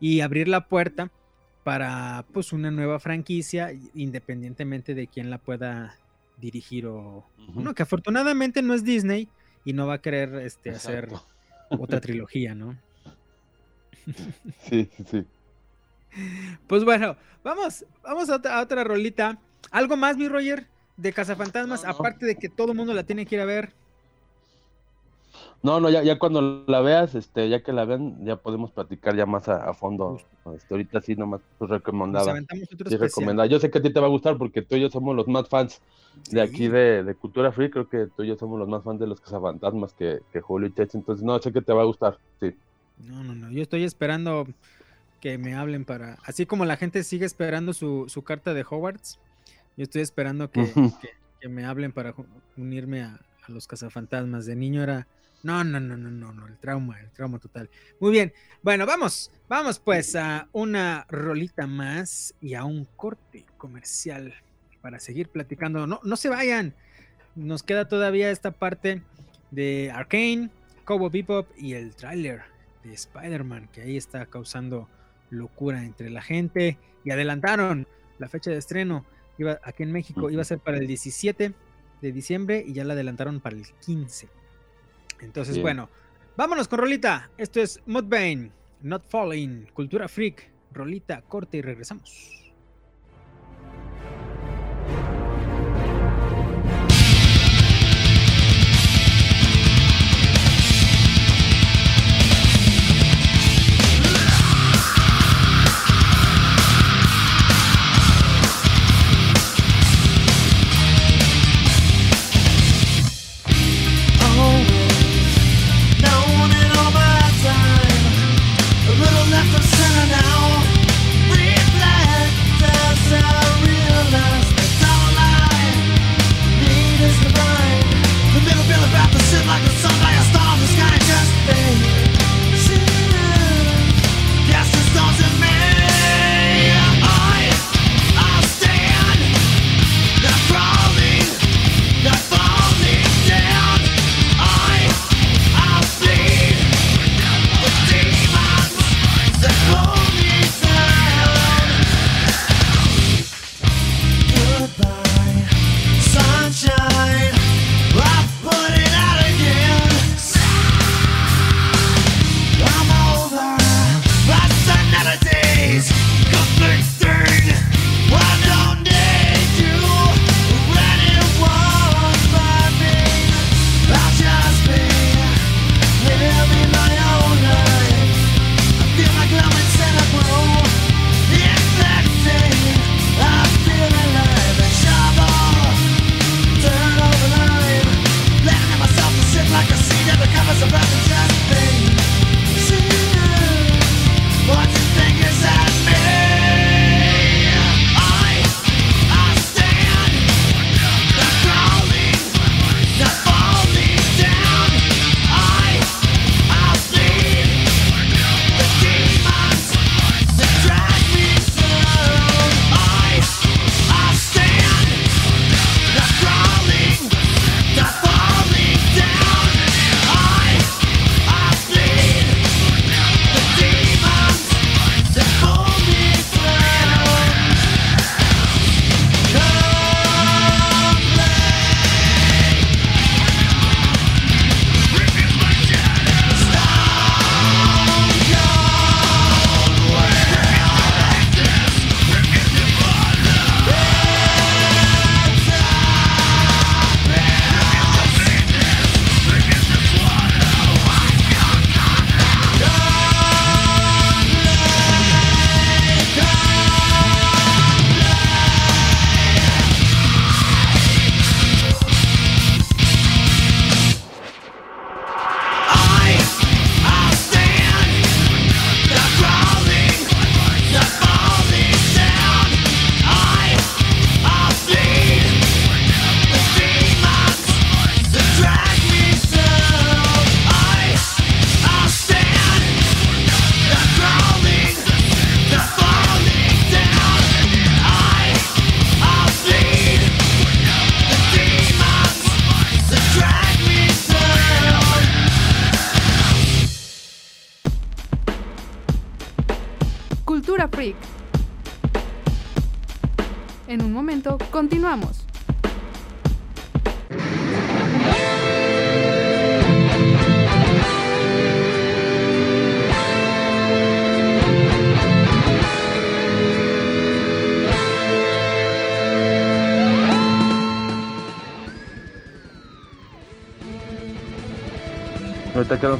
[0.00, 1.10] y abrir la puerta
[1.62, 5.96] para pues una nueva franquicia independientemente de quién la pueda
[6.40, 9.28] dirigir o no, que afortunadamente no es Disney
[9.64, 11.08] y no va a querer este, hacer
[11.68, 12.76] otra trilogía, ¿no?
[14.64, 15.24] Sí, sí, sí.
[16.66, 19.38] Pues bueno, vamos, vamos a otra, a otra rolita.
[19.70, 21.82] ¿Algo más, mi Roger, de Cazafantasmas?
[21.82, 21.94] No, no.
[21.94, 23.72] Aparte de que todo el mundo la tiene que ir a ver.
[25.62, 29.14] No, no, ya, ya cuando la veas, este, ya que la vean, ya podemos platicar
[29.14, 30.20] ya más a, a fondo.
[30.56, 32.34] Este, ahorita sí, nomás pues recomendada.
[32.88, 33.46] Sí, recomendada.
[33.46, 35.28] Yo sé que a ti te va a gustar porque tú y yo somos los
[35.28, 35.80] más fans
[36.30, 37.70] de aquí de, de Cultura Free.
[37.70, 40.68] Creo que tú y yo somos los más fans de los cazafantasmas que, que Julio
[40.68, 40.98] y Cheche.
[40.98, 42.18] Entonces, no, sé que te va a gustar.
[42.40, 42.56] Sí.
[42.98, 43.52] No, no, no.
[43.52, 44.48] Yo estoy esperando
[45.20, 46.18] que me hablen para.
[46.24, 49.20] Así como la gente sigue esperando su, su carta de Hogwarts,
[49.76, 50.64] yo estoy esperando que,
[51.00, 52.14] que- que me hablen para
[52.56, 54.46] unirme a, a los cazafantasmas.
[54.46, 55.06] De niño era.
[55.42, 56.46] No, no, no, no, no, no.
[56.46, 57.68] El trauma, el trauma total.
[57.98, 58.32] Muy bien.
[58.62, 59.32] Bueno, vamos.
[59.48, 64.32] Vamos pues a una rolita más y a un corte comercial
[64.80, 65.84] para seguir platicando.
[65.88, 66.74] No, no se vayan.
[67.34, 69.02] Nos queda todavía esta parte
[69.50, 70.48] de Arcane,
[70.84, 72.42] Cowboy Bebop y el tráiler
[72.84, 74.88] de Spider-Man, que ahí está causando
[75.30, 76.78] locura entre la gente.
[77.04, 77.88] Y adelantaron
[78.20, 79.04] la fecha de estreno.
[79.38, 81.52] Iba, aquí en México iba a ser para el 17
[82.00, 84.28] de diciembre y ya la adelantaron para el 15.
[85.20, 85.62] Entonces, Bien.
[85.62, 85.88] bueno,
[86.36, 87.30] vámonos con Rolita.
[87.38, 88.50] Esto es Mudvayne,
[88.82, 90.50] Not Falling, Cultura Freak.
[90.72, 92.41] Rolita, corte y regresamos.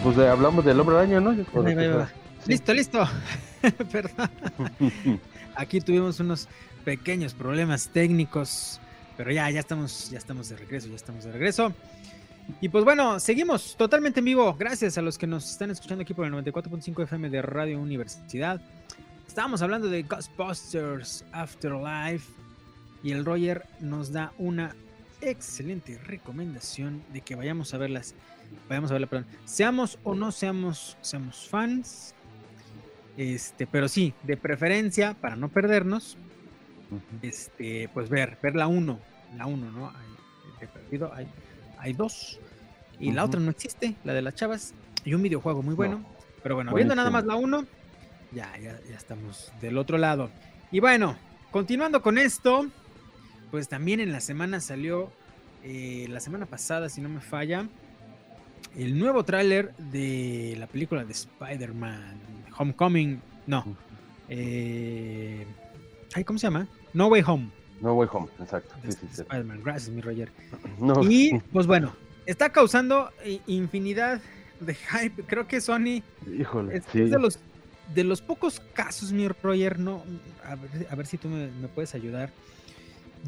[0.03, 1.31] Pues, de- hablamos del hombre araña, ¿no?
[1.31, 2.11] Ahí va, ahí va.
[2.47, 3.05] Listo, listo.
[3.92, 4.31] Perdón.
[5.57, 6.49] Aquí tuvimos unos
[6.85, 8.81] pequeños problemas técnicos,
[9.16, 11.73] pero ya, ya estamos, ya estamos de regreso, ya estamos de regreso.
[12.61, 14.55] Y pues bueno, seguimos totalmente en vivo.
[14.59, 18.61] Gracias a los que nos están escuchando aquí por el 94.5 FM de Radio Universidad.
[19.27, 22.33] Estábamos hablando de Ghostbusters Afterlife
[23.03, 24.75] y el Roger nos da una
[25.21, 28.14] excelente recomendación de que vayamos a verlas.
[28.69, 29.27] Vayamos a verla, perdón.
[29.45, 32.15] Seamos o no seamos, seamos fans.
[33.17, 36.17] Este, pero sí, de preferencia, para no perdernos,
[37.21, 38.99] este, pues ver, ver la 1,
[39.37, 39.88] la 1, ¿no?
[39.88, 41.27] Hay, de perdido, hay,
[41.79, 42.38] hay dos.
[42.99, 44.75] Y la otra no existe, la de las chavas.
[45.05, 46.05] Y un videojuego muy bueno.
[46.43, 47.67] Pero bueno, viendo nada más la 1,
[48.33, 50.31] ya, ya, ya estamos del otro lado.
[50.71, 51.17] Y bueno,
[51.51, 52.67] continuando con esto,
[53.51, 55.12] pues también en la semana salió,
[55.62, 57.69] eh, la semana pasada, si no me falla,
[58.77, 62.20] el nuevo tráiler de la película de Spider-Man
[62.57, 63.20] Homecoming.
[63.46, 63.64] No.
[64.29, 65.46] eh,
[66.14, 66.66] ay, ¿Cómo se llama?
[66.94, 67.48] No Way Home.
[67.81, 68.75] No Way Home, exacto.
[68.85, 69.20] Sí, sí, sí.
[69.22, 69.61] Spider-Man.
[69.64, 70.31] Gracias, mi Roger.
[70.79, 71.94] No, Y pues bueno,
[72.27, 74.20] está causando i- infinidad
[74.61, 75.22] de hype.
[75.25, 76.03] Creo que Sony
[76.38, 77.38] híjole, es, de los
[77.94, 80.03] de los pocos casos, mi Roger, no,
[80.44, 82.31] a ver, a ver si tú me, me puedes ayudar,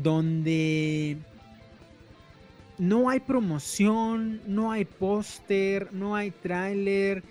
[0.00, 1.18] donde
[2.78, 7.22] no hay promoción, no hay póster, no hay tráiler,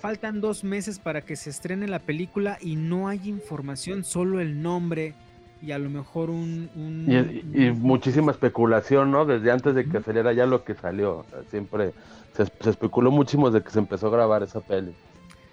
[0.00, 4.62] faltan dos meses para que se estrene la película y no hay información, solo el
[4.62, 5.14] nombre
[5.62, 6.70] y a lo mejor un...
[6.74, 9.26] un- Y, y muchísima especulación, ¿no?
[9.26, 11.26] Desde antes de que saliera ya lo que salió.
[11.50, 11.92] Siempre
[12.34, 14.92] se, se especuló muchísimo desde que se empezó a grabar esa peli.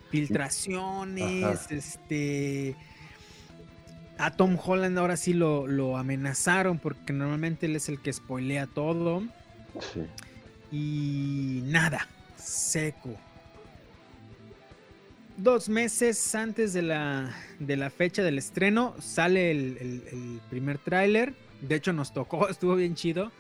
[0.10, 1.76] filtraciones, Ajá.
[1.76, 2.76] este...
[4.18, 8.66] A Tom Holland ahora sí lo, lo amenazaron porque normalmente él es el que spoilea
[8.68, 9.22] todo
[9.94, 10.02] Sí.
[10.72, 13.16] y nada, seco.
[15.38, 20.80] Dos meses antes de la, de la fecha del estreno sale el, el- el primer
[20.80, 21.36] tráiler.
[21.62, 23.32] De hecho nos tocó, estuvo bien chido.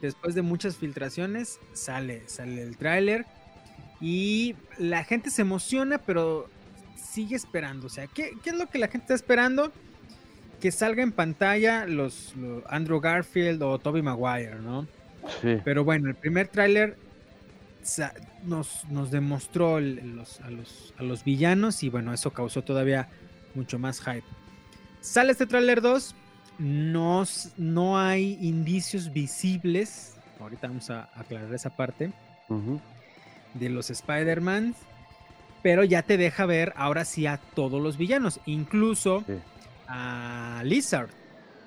[0.00, 3.26] Después de muchas filtraciones sale, sale el tráiler
[4.00, 6.48] y la gente se emociona, pero
[6.96, 7.88] sigue esperando.
[7.88, 9.70] O sea, ¿qué, qué es lo que la gente está esperando?
[10.64, 14.86] Que salga en pantalla los, los Andrew Garfield o Toby Maguire, ¿no?
[15.42, 15.58] Sí.
[15.62, 16.96] Pero bueno, el primer tráiler
[18.46, 23.08] nos, nos demostró los- a, los, a los villanos y bueno, eso causó todavía
[23.54, 24.24] mucho más hype.
[25.02, 26.14] Sale este tráiler 2,
[26.60, 27.24] no,
[27.58, 32.10] no hay indicios visibles, ahorita vamos a aclarar esa parte,
[33.52, 34.74] de los Spider-Man,
[35.62, 39.34] pero ya te deja ver ahora sí a todos los villanos, incluso Sí.
[39.88, 41.08] A Lizard,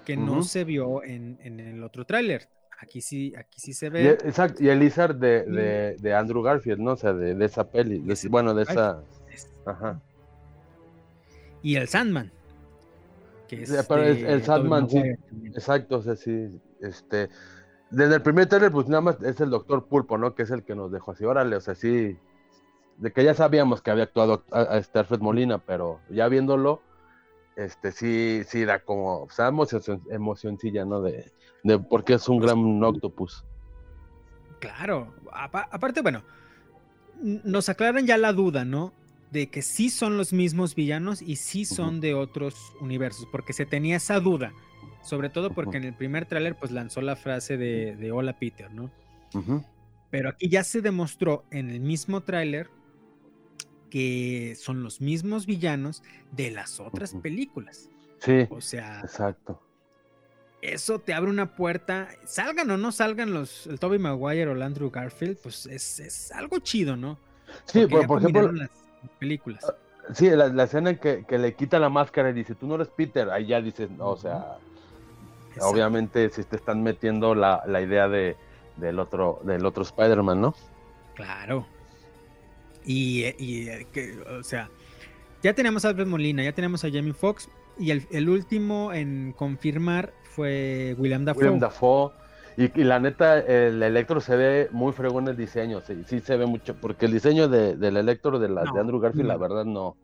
[0.05, 2.47] que no se vio en, en el otro tráiler.
[2.80, 4.09] Aquí sí, aquí sí se Y, ve.
[4.11, 6.91] exacto, y el Lizard de, de, de Andrew Garfield, ¿no?
[6.91, 7.99] O sea, de, de esa peli.
[7.99, 9.01] de- bueno, de esa.
[9.34, 9.99] Es- Ajá.
[11.63, 12.32] Y el Sandman.
[13.47, 15.01] Que es pero el Sandman, sí.
[15.45, 16.59] Exacto, o sea, sí.
[16.82, 17.30] Este.
[17.89, 20.36] Desde el primer trailer, pues nada más es el Doctor Pulpo, ¿no?
[20.36, 22.18] Que es el que nos dejó así, órale, o sea, sí.
[22.97, 26.82] De que ya sabíamos que había actuado a, a Alfred Molina, pero ya viéndolo,
[27.57, 31.01] este sí, sí da como, o sea, emoción, emocioncilla, ¿no?
[31.01, 31.31] De,
[31.63, 33.43] de porque es un gran octopus.
[34.59, 35.13] Claro.
[35.33, 36.23] apa- aparte, bueno,
[37.21, 38.93] nos aclaran ya la duda, ¿no?
[39.31, 43.65] De que sí son los mismos villanos y sí son de otros universos, porque se
[43.65, 44.53] tenía esa duda.
[45.03, 48.71] Sobre todo porque en el primer tráiler pues lanzó la frase de, de Hola Peter,
[48.71, 48.91] ¿no?
[50.09, 52.69] Pero aquí ya se demostró en el mismo tráiler
[53.89, 57.89] que son los mismos villanos de las otras películas.
[58.19, 59.61] Sí, O sea, exacto.
[60.61, 62.09] eso te abre una puerta.
[62.25, 66.31] Salgan o no salgan los el Toby Maguire o el Andrew Garfield, pues es, es
[66.31, 67.17] algo chido, ¿no?
[67.65, 68.69] Sí, Porque por, ejemplo, las
[69.19, 69.65] películas.
[70.13, 72.75] sí, la, la escena en que, que le quita la máscara y dice, tú no
[72.75, 74.57] eres Peter, ahí ya dices, no, o sea,
[75.53, 75.69] Exacto.
[75.69, 78.35] obviamente si te están metiendo la, la idea de,
[78.75, 80.55] del otro, del otro Spider-Man, ¿no?
[81.15, 81.65] Claro.
[82.88, 84.69] Y, eh, y, eh, que, o sea,
[85.43, 89.33] ya tenemos a Alfred Molina, ya tenemos a Jamie Foxx y el, el último en
[89.38, 91.43] confirmar fue William Dafoe.
[91.43, 92.11] William Dafoe.
[92.55, 96.38] Y, y la neta, el Electro se ve muy fregón el diseño, sí, sí se
[96.38, 99.38] ve mucho, porque el diseño de, del Electro de, la, No, de Andrew Garfield, la
[99.38, 99.95] verdad, no,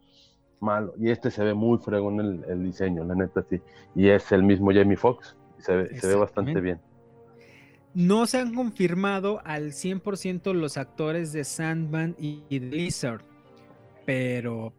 [0.59, 0.93] malo.
[0.99, 3.59] Y este se ve muy fregón el, el diseño, la neta, sí.
[3.95, 5.35] Y es el mismo Jamie Foxx.
[5.57, 6.79] Se ve, se ve bastante bien.
[7.93, 13.21] No se han confirmado al 100% los actores de Sandman y y de Lizard,
[14.05, 14.73] pero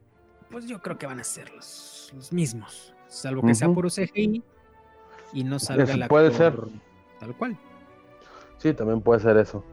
[0.51, 4.43] pues yo creo que van a ser los, los mismos, salvo que sea puro CGI
[5.33, 6.71] y no salga Eso el puede actor
[7.21, 7.59] tal cual.
[8.59, 9.65] Sí, también puede ser eso.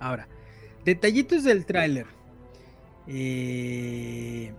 [0.00, 0.28] Ahora,
[0.84, 2.06] detallitos del tráiler.
[3.06, 4.52] Eh,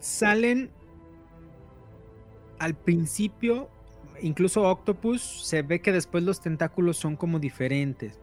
[0.00, 0.70] salen
[2.58, 3.68] al principio,
[4.20, 8.18] incluso Octopus, se ve que después los tentáculos son como diferentes.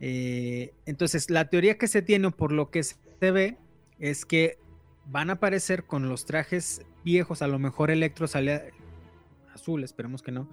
[0.00, 3.56] Eh, entonces, la teoría que se tiene, o por lo que se ve,
[3.98, 4.58] es que
[5.06, 8.72] van a aparecer con los trajes viejos, a lo mejor Electro sale
[9.52, 10.48] azul, esperemos que no.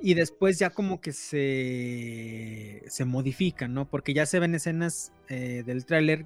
[0.00, 3.84] Y después ya como que se, se modifican, ¿no?
[3.84, 6.24] Porque ya se ven escenas eh, del tráiler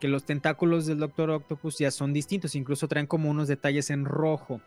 [0.00, 4.04] que los tentáculos del Doctor Octopus ya son distintos, incluso traen como unos detalles en
[4.04, 4.60] rojo.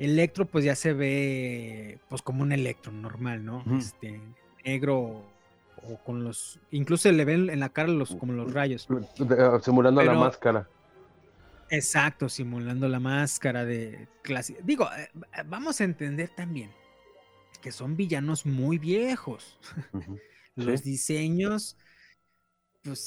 [0.00, 3.62] Electro pues ya se ve pues como un Electro normal, ¿no?
[3.78, 4.20] Este,
[4.64, 5.24] negro
[5.82, 6.58] o con los...
[6.70, 8.88] Incluso le ven en la cara los, como los rayos.
[9.62, 10.68] Simulando la máscara.
[11.70, 14.56] Exacto, simulando la máscara de clase.
[14.64, 16.70] Digo, eh, eh, vamos a entender también
[17.62, 19.58] que son villanos muy viejos.
[20.56, 20.90] Los Sí.
[20.90, 21.76] diseños,
[22.82, 22.98] pues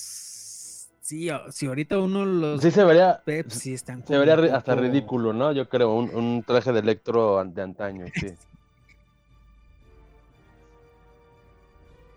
[1.04, 5.34] sí, si ahorita uno los Sí, se vería, ve, sí están se vería hasta ridículo,
[5.34, 5.52] ¿no?
[5.52, 8.28] Yo creo, un, un traje de electro de antaño, sí.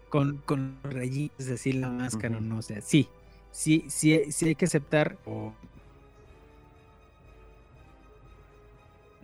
[0.09, 3.09] Con, con rayitos, es decir, la máscara, no o sea, sí,
[3.53, 5.18] sí, sí, sí hay que aceptar.
[5.26, 5.53] o-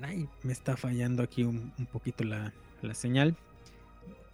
[0.02, 2.52] Ay, me está fallando aquí un, un poquito la,
[2.82, 3.36] la señal.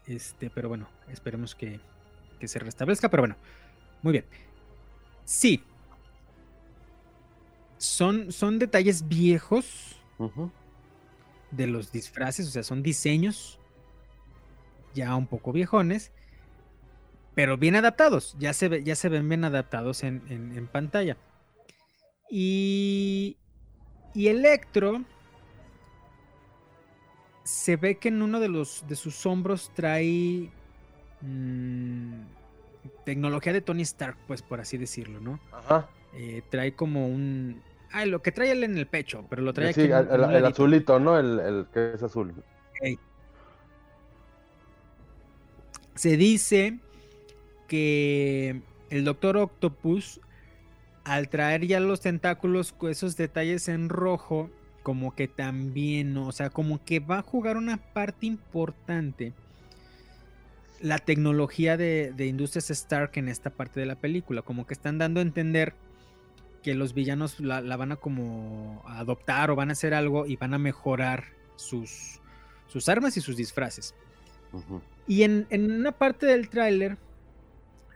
[0.06, 1.78] Este, pero bueno, esperemos que,
[2.40, 3.10] que se restablezca.
[3.10, 3.36] Pero bueno,
[4.02, 4.24] muy bien.
[5.28, 5.62] Sí.
[7.76, 10.00] Son, son detalles viejos
[11.50, 13.60] de los disfraces, o sea, son diseños
[14.94, 16.12] ya un poco viejones,
[17.34, 21.18] pero bien adaptados, ya se, ve- ya se ven bien adaptados en, en- en pantalla.
[22.30, 23.36] Y,
[24.14, 25.04] y Electro
[27.44, 30.50] se ve que en uno de los de sus hombros trae
[31.20, 32.22] mm,
[33.04, 35.40] tecnología de Tony Stark, pues por así decirlo, ¿no?
[35.52, 35.88] Ajá.
[36.14, 37.62] Eh, trae como un...
[37.92, 40.36] Ah, lo que trae él en el pecho, pero lo trae Sí, aquí en- el,
[40.36, 41.18] el azulito, ¿no?
[41.18, 42.34] El, el que es azul.
[45.94, 46.78] Se dice
[47.66, 50.20] que el Doctor Octopus,
[51.04, 54.50] al traer ya los tentáculos con esos detalles en rojo,
[54.82, 59.32] como que también, o sea, como que va a jugar una parte importante
[60.80, 64.98] la tecnología de, de Industrias Stark en esta parte de la película, como que están
[64.98, 65.74] dando a entender
[66.62, 70.36] que los villanos la, la van a como adoptar o van a hacer algo y
[70.36, 71.24] van a mejorar
[71.56, 72.20] sus,
[72.66, 73.94] sus armas y sus disfraces.
[75.06, 76.96] Y en, en una parte del tráiler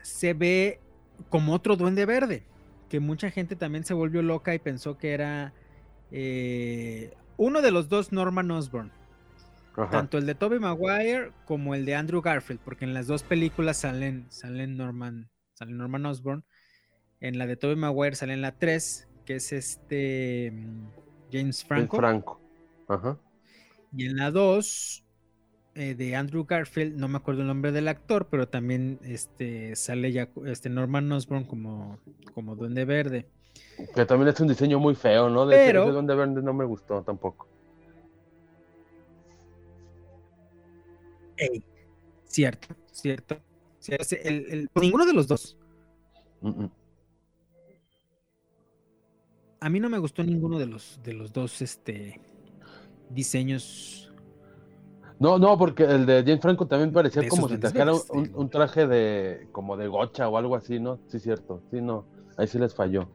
[0.03, 0.81] se ve
[1.29, 2.43] como otro duende verde,
[2.89, 5.53] que mucha gente también se volvió loca y pensó que era
[6.11, 8.93] eh, uno de los dos Norman Osborn,
[9.77, 9.91] Ajá.
[9.91, 13.79] tanto el de Tobey Maguire como el de Andrew Garfield, porque en las dos películas
[13.79, 16.45] salen, salen Norman, sale Norman Osborn.
[17.21, 20.89] En la de Tobey Maguire sale en la 3, que es este mm,
[21.33, 21.97] James El Franco.
[21.97, 22.41] Franco.
[22.89, 23.17] Ajá.
[23.97, 25.05] Y en la 2
[25.75, 30.13] eh, de Andrew Garfield, no me acuerdo el nombre del actor, pero también este, sale
[30.13, 31.99] ya este Norman Osborn como,
[32.35, 33.27] como Duende Verde.
[33.95, 35.47] Que también es un diseño muy feo, ¿no?
[35.47, 37.49] De Pero- ese Duende Verde no me gustó tampoco.
[41.43, 41.65] Ey,
[42.25, 43.37] cierto, cierto.
[43.81, 45.57] cierto, sí, el- el- ninguno de los dos.
[49.61, 52.21] A mí no me gustó ninguno de los, de los dos este,
[53.11, 54.13] diseños.
[55.19, 58.41] No, no, porque el de James Franco también parecía como si trajera un, digo.
[58.41, 60.99] un traje de como de gocha o algo así, ¿no?
[61.07, 61.63] Sí, cierto.
[61.71, 62.05] Sí, no.
[62.37, 63.09] Ahí sí les falló.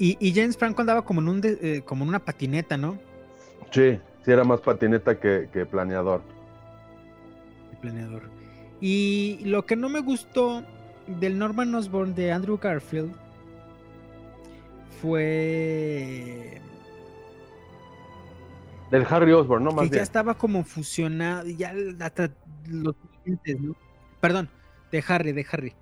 [0.00, 2.98] Y, y James Franco andaba como en, un de- eh, como en una patineta, ¿no?
[3.70, 6.22] Sí, sí era más patineta que, que planeador.
[7.72, 8.22] el planeador.
[8.80, 10.62] Y lo que no me gustó
[11.06, 13.14] del Norman Osborn de Andrew Garfield
[15.00, 16.60] fue
[18.90, 19.72] Del Harry Osborn, ¿no?
[19.72, 22.30] Más que ya estaba como fusionado, ya hasta
[22.66, 22.94] los
[23.24, 23.76] dientes, ¿no?
[24.20, 24.48] Perdón,
[24.90, 25.74] de Harry, de Harry.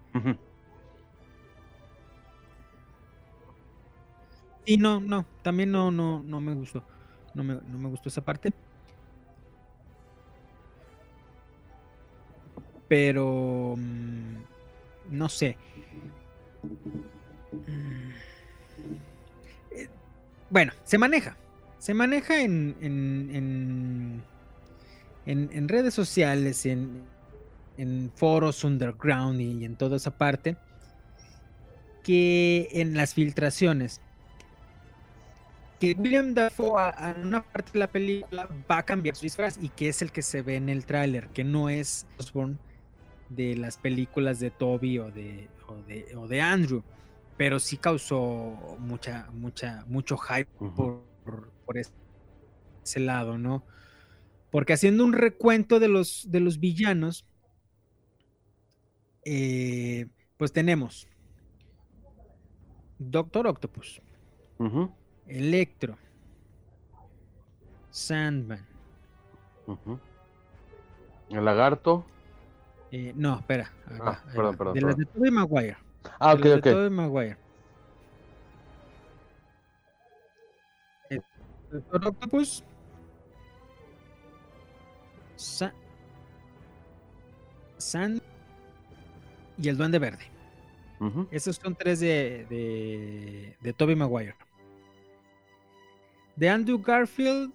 [4.65, 6.83] Y no, no, también no, no, no me gustó.
[7.37, 8.51] No me, no me gustó esa parte.
[12.89, 14.37] Pero mm,
[15.11, 15.57] no sé.
[19.71, 19.89] Eh,
[20.51, 21.37] Bueno, se maneja.
[21.79, 24.23] Se maneja en, en,
[25.27, 27.03] en, en- redes sociales, en,
[27.77, 30.57] en foros underground y en toda esa parte,
[32.03, 34.01] que en las filtraciones,
[35.79, 39.69] que William Dafoe a una parte de la película va a cambiar su disfraz y
[39.69, 42.59] que es el que se ve en el tráiler, que no es Osborn
[43.29, 46.83] de las películas de Toby o de, o de, o de Andrew,
[47.37, 53.65] pero sí causó mucha, mucha, mucho hype por, por, por ese, lado, ¿no?
[54.51, 57.27] Porque haciendo un recuento de los, de los villanos,
[59.25, 60.07] eh,
[60.37, 61.09] pues tenemos
[62.99, 64.01] Doctor Octopus,
[65.27, 65.97] Electro,
[67.91, 68.65] Sandman.
[71.31, 72.05] El lagarto.
[72.93, 75.77] eh, no, espera, Ah, perdón, perdón, de las de Tobey Maguire.
[76.21, 76.77] Ah, de ok, las de ok.
[76.77, 77.37] Tobey Maguire.
[81.11, 81.21] Eh,
[81.71, 82.65] Doctor Octopus.
[85.37, 85.75] Sa-
[87.79, 88.23] Sand
[89.59, 90.25] y el Duende Verde.
[91.31, 94.35] Esos son tres de, de, de Tobey Maguire.
[96.37, 97.53] De Andrew Garfield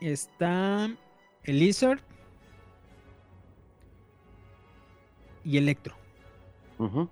[0.00, 0.90] está
[1.44, 2.00] el Lizard
[5.44, 5.94] y Electro,
[6.78, 7.08] ujú.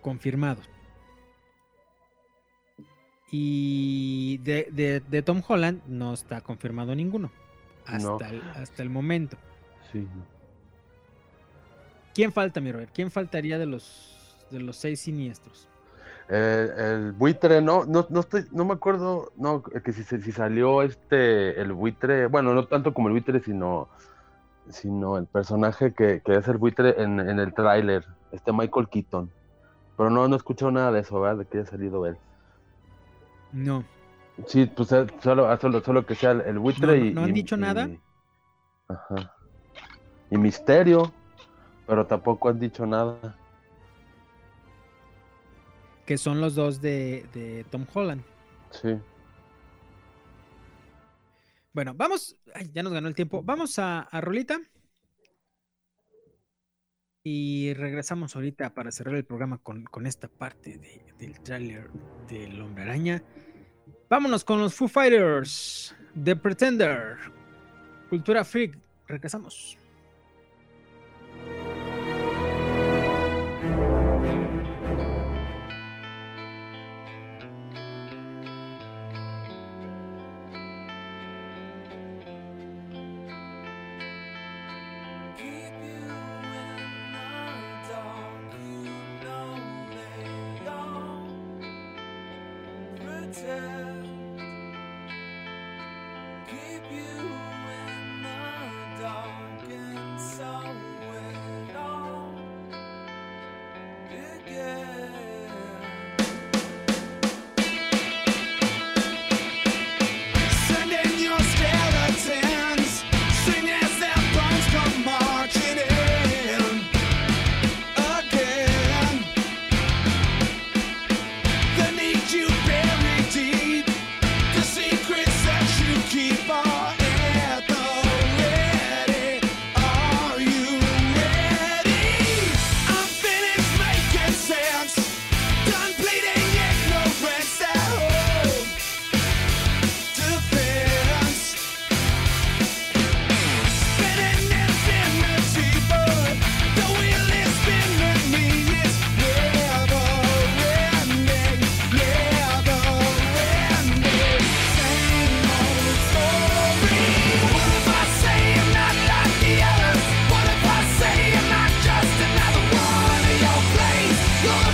[0.00, 0.68] confirmados.
[3.30, 7.30] Y de, de- de Tom Holland no está confirmado ninguno.
[7.86, 8.18] Hasta, No.
[8.20, 9.36] el, hasta el momento.
[9.92, 10.06] Sí.
[12.14, 12.90] ¿Quién falta, mi Robert?
[12.94, 15.68] ¿Quién faltaría de los, de los seis siniestros?
[16.30, 20.82] Eh, el buitre, no, no, no estoy, no me acuerdo, no, que si, si salió
[20.82, 23.88] este, el buitre, bueno, no tanto como el buitre, sino,
[24.68, 29.30] sino el personaje que, que es el buitre en, en el tráiler, este Michael Keaton.
[29.96, 31.38] Pero no, no he escuchado nada de eso, ¿verdad?
[31.38, 32.16] De que haya salido él.
[33.52, 33.82] No.
[34.46, 37.14] Sí, pues eh, solo, solo, solo que sea el, el buitre No, y.
[37.14, 37.88] ¿no han y- dicho nada?
[37.88, 38.00] y-
[38.88, 39.32] Ajá.
[40.30, 41.10] Y misterio,
[41.86, 43.34] pero tampoco han dicho nada.
[46.08, 48.22] Que son los dos de, de Tom Holland.
[48.70, 48.96] Sí.
[51.74, 52.34] Bueno, vamos.
[52.54, 53.42] ay, ya nos ganó el tiempo.
[53.42, 54.58] Vamos a, a Rolita.
[57.22, 61.90] Y regresamos ahorita para cerrar el programa con, con esta parte de- del tráiler
[62.26, 63.22] del Hombre Araña.
[64.08, 65.94] Vámonos con los Foo Fighters.
[66.24, 67.18] The Pretender.
[68.08, 68.78] Cultura Freak.
[69.06, 69.76] Regresamos.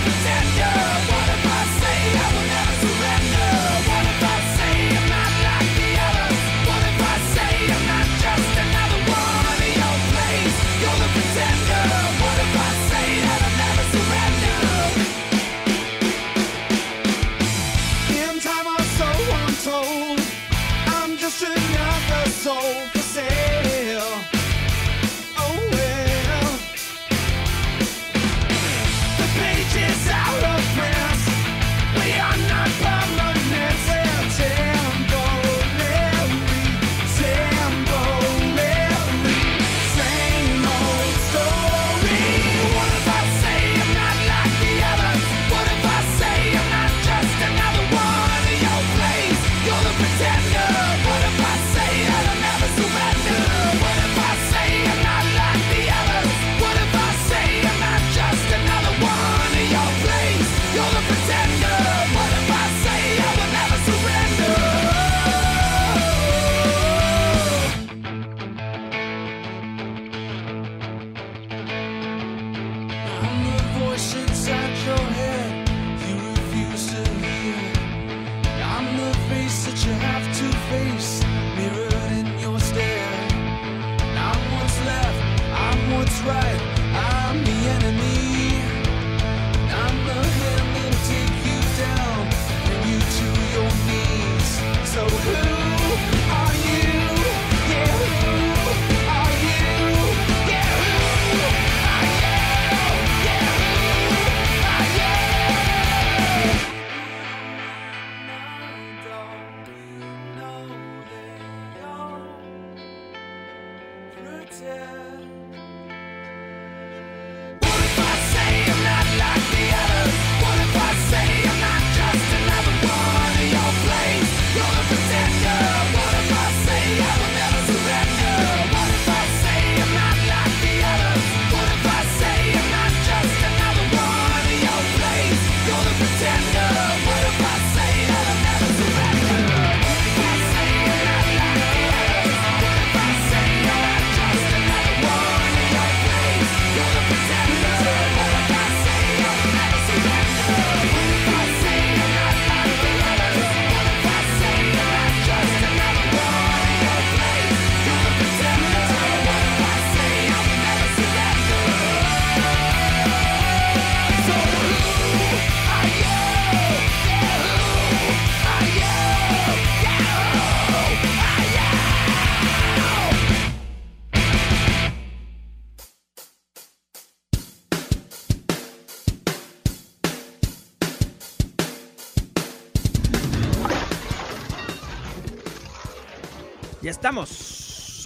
[0.04, 0.83] Sister.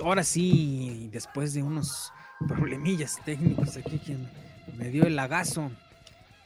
[0.09, 2.15] Ahora sí, después de unos
[2.49, 4.17] problemillas técnicos aquí que
[4.79, 5.71] me dio el lagazo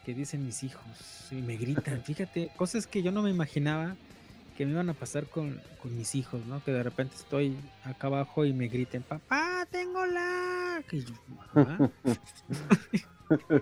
[0.04, 0.82] que dicen mis hijos
[1.30, 2.02] y me gritan.
[2.04, 3.94] Fíjate, cosas que yo no me imaginaba
[4.58, 6.60] que me iban a pasar con, con mis hijos, ¿no?
[6.64, 10.82] Que de repente estoy acá abajo y me griten, papá, tengo lag.
[10.90, 11.14] Y, yo,
[11.54, 11.88] "¿Ah?".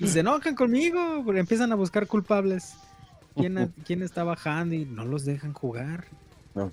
[0.00, 2.74] Y se enojan conmigo, porque empiezan a buscar culpables.
[3.36, 6.08] ¿Quién, quién está bajando y no los dejan jugar?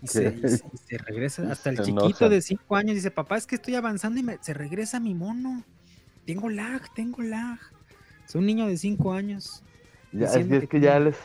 [0.02, 3.12] Y se, y se- y se regresa hasta el Se chiquito de 5 años dice,
[3.12, 5.64] papá, es que estoy avanzando y me- se regresa mi mono.
[6.26, 7.60] Tengo lag, tengo lag.
[8.28, 9.64] Es un niño de 5 años.
[10.12, 11.18] Ya, es que que ya les,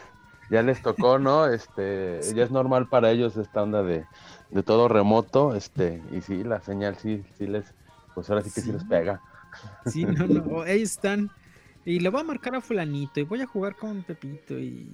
[0.50, 1.46] ya les tocó, ¿no?
[1.52, 4.04] Este, ya es normal para ellos esta onda de,
[4.50, 7.64] de todo remoto, este, y sí, la señal sí, sí les,
[8.14, 9.22] pues ahora sí que sí, les pega.
[9.86, 11.30] Sí, no, no, ahí están.
[11.84, 14.86] Y le voy a marcar a fulanito y voy a jugar con Pepito y,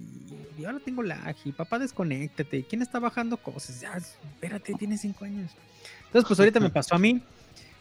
[0.57, 2.63] y ahora tengo lag y papá desconéctate.
[2.63, 3.81] ¿Quién está bajando cosas?
[3.81, 5.51] Ya, espérate, tiene 5 años.
[6.05, 7.21] Entonces, pues ahorita me pasó a mí.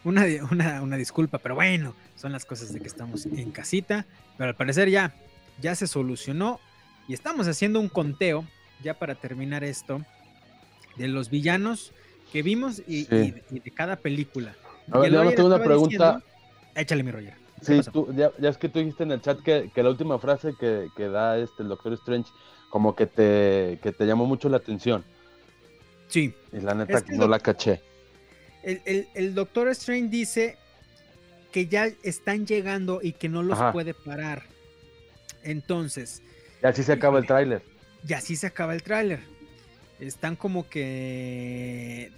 [0.05, 4.07] Una, una, una disculpa, pero bueno, son las cosas de que estamos en casita.
[4.37, 5.15] Pero al parecer ya,
[5.61, 6.61] ya se solucionó
[7.09, 8.45] y estamos haciendo un conteo,
[8.83, 10.05] ya para terminar esto,
[10.97, 11.93] de los villanos
[12.33, 13.15] que vimos y, Sí.
[13.15, 14.55] y de- y de cada película.
[14.91, 15.89] A ver, yo tengo una pregunta.
[15.89, 16.23] diciendo-
[16.75, 17.35] Échale mi Roger.
[17.65, 19.91] ¿Qué Sí, tú, ya, ya es que tú dijiste en el chat que, que la
[19.91, 22.31] última frase que, que da este el Doctor Strange
[22.71, 25.05] como que te, que te llamó mucho la atención.
[26.09, 27.81] Sí, Y la neta Es que no la caché.
[28.63, 30.57] el, el- el Doctor Strange dice
[31.53, 33.73] que ya están llegando y que no los Ajá.
[33.73, 34.43] puede parar.
[35.43, 36.23] Entonces,
[36.63, 37.63] Y así se acaba el tráiler.
[38.07, 39.21] y así se acaba el tráiler.
[39.99, 42.11] Están como que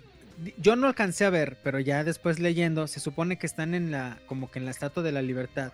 [0.58, 4.18] yo no alcancé a ver, pero ya después leyendo, se supone que están en la
[4.26, 5.72] como que en la Estatua de la Libertad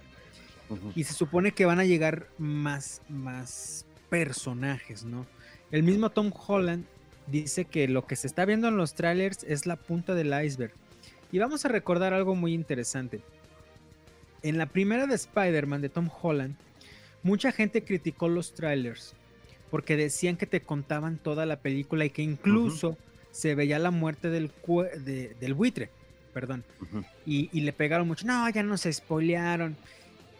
[0.94, 5.26] y se supone que van a llegar más más personajes, ¿no?
[5.70, 6.84] El mismo Tom Holland
[7.26, 10.72] dice que lo que se está viendo en los trailers es la punta del iceberg.
[11.32, 13.20] Y vamos a recordar algo muy interesante.
[14.42, 16.54] En la primera de Spider-Man de Tom Holland,
[17.22, 19.14] mucha gente criticó los trailers
[19.70, 22.96] porque decían que te contaban toda la película y que incluso
[23.34, 24.52] se veía la muerte del,
[25.04, 25.90] de- del buitre,
[26.32, 26.64] perdón.
[27.24, 29.78] Y, y le pegaron mucho, no, ya no se spoilearon.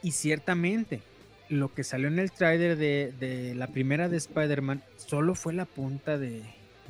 [0.03, 1.09] Y ciertamente,
[1.49, 5.67] lo que salió en el trailer de, de la primera de Spider-Man solo fue la
[5.67, 6.43] punta de,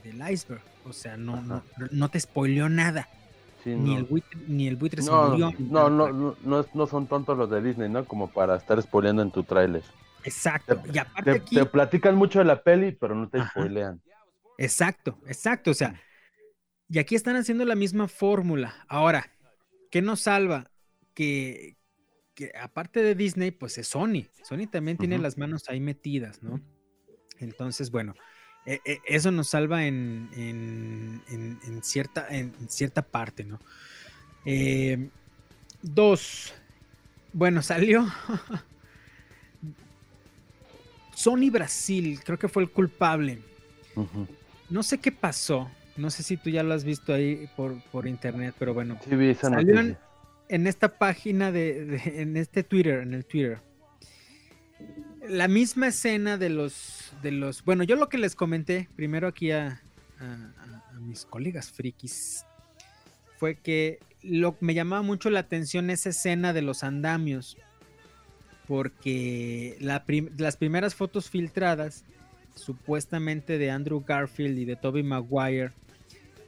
[0.02, 0.62] del iceberg.
[0.84, 3.09] O sea, no, no, no te spoileó nada.
[3.62, 3.96] Sí, Ni, no.
[3.96, 5.52] el buitre, ni el buitre se No, murió.
[5.59, 8.05] no, no, no, no, son tontos los de Disney, ¿no?
[8.07, 9.82] Como para estar spoileando en tu tráiler.
[10.24, 10.80] Exacto.
[10.92, 13.50] Y aparte Te, aquí, te platican mucho de la peli, pero no te Ajá.
[13.50, 14.00] spoilean.
[14.59, 15.70] Exacto, exacto.
[15.70, 16.00] O sea,
[16.88, 18.84] y aquí están haciendo la misma fórmula.
[18.88, 19.30] Ahora,
[19.90, 20.70] ¿qué nos salva?
[21.14, 21.76] Que,
[22.34, 24.26] que aparte de Disney, pues es Sony.
[24.42, 26.61] Sony también tiene las manos ahí metidas, ¿no?
[27.38, 28.14] Entonces, bueno,
[28.66, 33.61] eh, eh, eso nos salva en, en- en- en cierta, en cierta parte, ¿no?
[34.44, 35.09] Eh,
[35.82, 36.52] dos.
[37.32, 38.07] Bueno, salió.
[41.14, 43.38] Sony Brasil, creo que fue el culpable.
[44.70, 45.70] No sé qué pasó.
[45.96, 48.98] No sé si tú ya lo has visto ahí por, por internet, pero bueno.
[49.08, 49.48] Sí, vi esa
[50.48, 53.60] en esta página de, de- en este Twitter, en el Twitter.
[55.28, 59.52] La misma escena de los, de los, bueno, yo lo que les comenté primero aquí
[59.52, 59.80] a,
[60.18, 62.44] a- a- a mis colegas frikis
[63.38, 67.56] fue que lo me llamaba mucho la atención esa escena de los andamios,
[68.66, 72.04] porque la prim- las primeras fotos filtradas,
[72.55, 75.70] supuestamente de Andrew Garfield y de Tobey Maguire,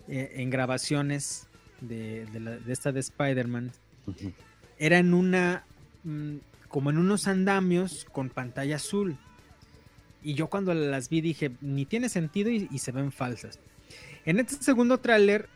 [0.09, 1.47] eh, en grabaciones
[1.81, 3.73] de, de la- de esta de Spider-Man,
[4.07, 4.33] Ujú.
[4.79, 5.65] era en una,
[6.05, 6.37] mm,
[6.69, 9.17] como en unos andamios con pantalla azul.
[10.23, 13.59] Y yo cuando las vi dije, ni tiene sentido y, y se ven falsas.
[14.25, 15.49] En este segundo tráiler,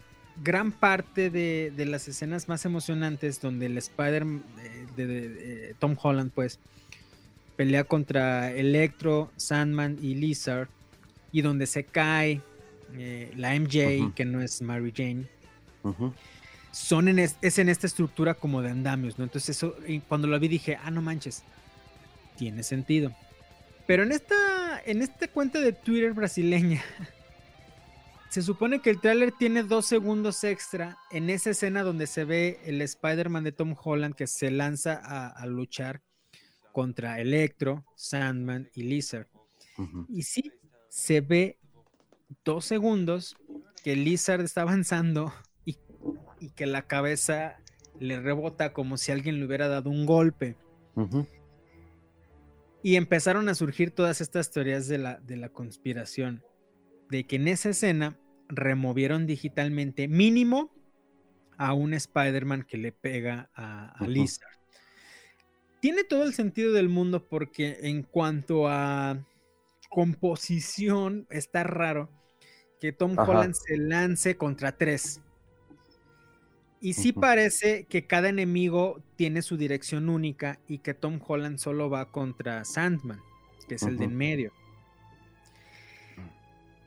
[0.43, 5.75] gran parte de, de las escenas más emocionantes donde el Spider eh, de, de- de
[5.79, 6.59] Tom Holland pues
[7.61, 10.69] pelea contra Electro, Sandman y Lizard
[11.31, 12.41] y donde se cae
[12.95, 15.27] eh, la MJ que no es Mary Jane
[16.71, 19.25] son en es, es en esta estructura como de andamios, ¿no?
[19.25, 21.43] Entonces eso, y cuando lo vi dije, ah, no manches,
[22.39, 23.15] tiene sentido.
[23.87, 26.83] Pero en esta, en esta cuenta de Twitter brasileña,
[28.31, 32.59] se supone que el tráiler tiene dos segundos extra en esa escena donde se ve
[32.65, 36.01] el Spider-Man de Tom Holland que se lanza a, a luchar
[36.73, 39.27] contra Electro, Sandman y Lizard.
[40.09, 40.53] Y sí,
[40.89, 41.59] se ve
[42.45, 43.37] dos segundos
[43.83, 45.33] que Lizard está avanzando
[45.65, 45.79] y,
[46.39, 47.57] y que la cabeza
[48.01, 50.57] le rebota como si alguien le hubiera dado un golpe.
[52.83, 56.43] Y empezaron a surgir todas estas teorías de la, de la conspiración.
[57.11, 58.19] De que en esa escena
[58.49, 60.73] removieron digitalmente mínimo
[61.59, 63.95] a un Spider-Man que le pega a.
[64.07, 64.60] Lizard.
[65.81, 69.27] Tiene todo el sentido del mundo porque en cuanto a
[69.89, 72.11] composición está raro
[72.81, 73.31] que Tom Ajá.
[73.31, 75.21] Holland se lance contra tres.
[76.83, 81.91] Y sí parece que cada enemigo tiene su dirección única y que Tom Holland solo
[81.91, 83.21] va contra Sandman,
[83.69, 84.53] que es el de en medio.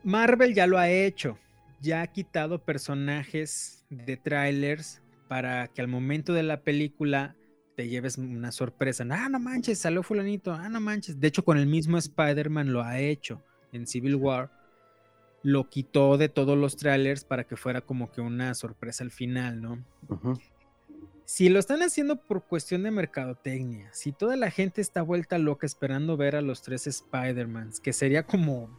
[0.04, 1.38] Marvel ya lo ha hecho,
[1.80, 7.36] ya ha quitado personajes de trailers para que al momento de la película
[7.76, 9.06] te lleves una sorpresa.
[9.10, 10.54] Ah, no manches, salió fulanito.
[10.54, 11.20] Ah, no manches.
[11.20, 14.52] De hecho, con el mismo Spider-Man lo ha hecho en Civil War.
[15.42, 19.62] Lo quitó de todos los trailers para que fuera como que una sorpresa al final,
[19.62, 19.84] ¿no?
[21.26, 25.66] Si lo están haciendo por cuestión de mercadotecnia, si toda la gente está vuelta loca
[25.66, 28.70] esperando ver a los tres Spider-Mans, que sería como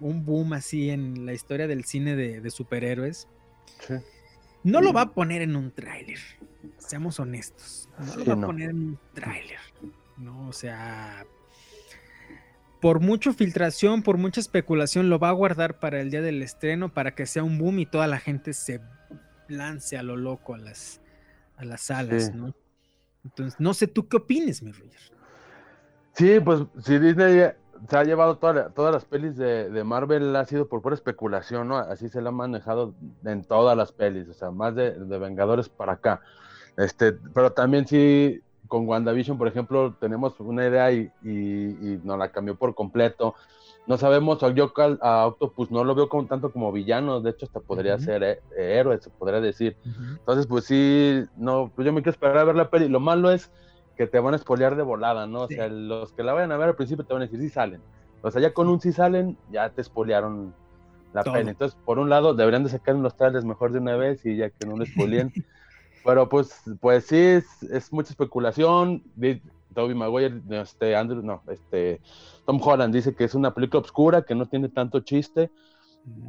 [0.00, 3.28] un boom así en la historia del cine de, de superhéroes,
[3.80, 3.94] Sí.
[4.64, 6.18] no lo va a poner en un tráiler.
[6.78, 7.88] Seamos honestos.
[7.98, 9.58] No lo Sí, va a poner en un tráiler.
[10.16, 11.24] No, o sea,
[12.80, 16.88] por mucha filtración, por mucha especulación, lo va a guardar para el día del estreno,
[16.92, 18.80] para que sea un boom y toda la gente se
[19.48, 21.00] lance a lo loco a las,
[21.56, 22.32] a las salas, Sí.
[22.34, 22.54] ¿no?
[23.24, 25.00] Entonces, no sé tú qué opines, mi Roger.
[26.12, 27.50] Sí, pues si Disney
[27.88, 30.94] se ha llevado toda la- todas las pelis de, de Marvel, ha sido por pura
[30.94, 31.76] especulación, ¿no?
[31.78, 35.68] Así se la han manejado en todas las pelis, o sea, más de, de Vengadores
[35.68, 36.20] para acá.
[36.78, 42.18] Este, pero también sí, con WandaVision, por ejemplo, tenemos una idea y, y, y nos
[42.18, 43.34] la cambió por completo.
[43.88, 47.60] No sabemos, yo a Octopus no lo veo como, tanto como villano, de hecho hasta
[47.60, 49.76] podría ser eh, héroe, se podría decir.
[50.18, 52.88] Entonces, pues sí, no, pues yo me quiero esperar a ver la peli.
[52.88, 53.50] Lo malo es
[53.96, 55.44] que te van a spoilear de volada, ¿no?
[55.44, 57.48] O sea, los que la vayan a ver al principio te van a decir, sí
[57.48, 57.80] salen.
[58.20, 60.54] O sea, ya con un sí salen, ya te spoilearon
[61.14, 61.34] la Todo.
[61.34, 61.48] peli.
[61.48, 64.50] Entonces, por un lado, deberían de sacar los trailers mejor de una vez y ya
[64.50, 65.32] que no les spoileen.
[66.04, 69.02] Pero pues, pues sí, es, es mucha especulación.
[69.74, 72.00] Tobey Maguire, este, Andrew, no, este,
[72.46, 75.50] Tom Holland dice que es una película oscura, que no tiene tanto chiste,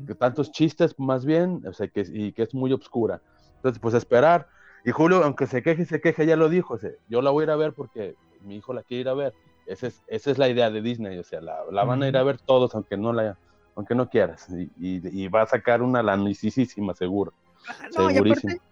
[0.07, 3.22] que tantos chistes más bien, o sea, que, y que es muy obscura.
[3.55, 4.47] Entonces, pues esperar.
[4.84, 7.32] Y Julio, aunque se queje y se queje, ya lo dijo, o sea, yo la
[7.32, 9.34] voy a ir a ver porque mi hijo la quiere ir a ver.
[9.65, 12.17] Esa es, esa es la idea de Disney, o sea, la, la van a ir
[12.17, 13.38] a ver todos, aunque no la
[13.76, 17.34] aunque no quieras, y, y- y va a sacar una lanicísima, seguro.
[17.97, 18.53] No, y Segurísimo.
[18.53, 18.68] aparte,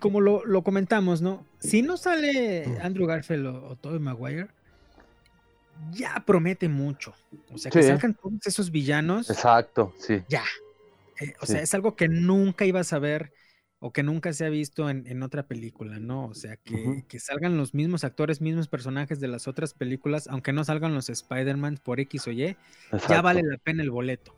[0.00, 1.44] como lo, lo comentamos, ¿no?
[1.58, 4.48] Si no sale Andrew Garfield o, o Tobey Maguire,
[5.92, 7.14] ya promete mucho.
[7.52, 10.22] O sea, que salgan todos esos villanos, Exacto, sí.
[10.28, 10.44] ya.
[11.20, 11.52] Eh, o Sí.
[11.52, 13.32] sea, es algo que nunca ibas a ver
[13.78, 16.26] o que nunca se ha visto en, en otra película, ¿no?
[16.26, 20.52] O sea, que, que salgan los mismos actores, mismos personajes de las otras películas, aunque
[20.52, 22.56] no salgan los Spider-Man por X o Y,
[23.08, 24.34] ya vale la pena el boleto.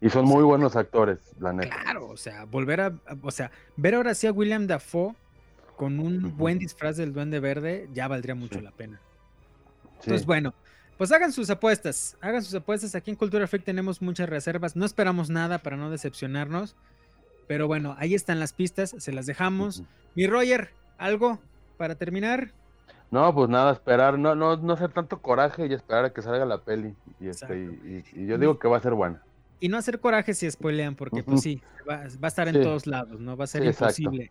[0.00, 1.74] Y son muy buenos actores, la neta.
[1.82, 2.92] Claro, o sea, volver a,
[3.22, 5.14] o sea, ver ahora sí a William Dafoe
[5.76, 8.64] con un buen disfraz del Duende Verde ya valdría mucho Sí.
[8.64, 9.00] la pena.
[10.00, 10.04] Sí.
[10.04, 10.54] Entonces, bueno,
[10.96, 12.94] pues hagan sus apuestas, hagan sus apuestas.
[12.94, 16.76] Aquí en Cultura Freak tenemos muchas reservas, no esperamos nada para no decepcionarnos,
[17.48, 19.82] pero bueno, ahí están las pistas, se las dejamos.
[20.14, 21.38] Mi Roger, ¿algo
[21.76, 22.52] para terminar?
[23.10, 26.44] No, pues nada, esperar, no, no, no hacer tanto coraje y esperar a que salga
[26.44, 26.94] la peli.
[27.20, 29.22] Y, este, y, y- y yo digo que va a ser buena.
[29.60, 32.62] Y no hacer coraje si spoilean, porque pues sí, va, va a estar en Sí.
[32.62, 33.36] todos lados, ¿no?
[33.36, 34.30] Va a ser Sí, imposible.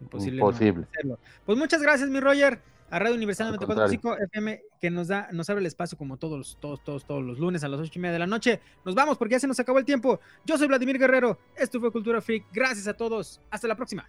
[0.00, 0.40] Imposible.
[0.40, 0.86] no Imposible.
[0.92, 1.18] hacerlo.
[1.44, 2.60] Pues muchas gracias, mi Roger,
[2.90, 6.38] a Radio Universidad Al 94.5 FM, que nos da, nos abre el espacio como todos,
[6.38, 8.60] los- todos, todos, todos los lunes a las ocho y media de la noche.
[8.84, 10.20] Nos vamos porque ya se nos acabó el tiempo.
[10.46, 11.38] Yo soy Vladimir Guerrero.
[11.56, 12.44] Esto fue Cultura Freak.
[12.52, 13.40] Gracias a todos.
[13.50, 14.08] Hasta la próxima.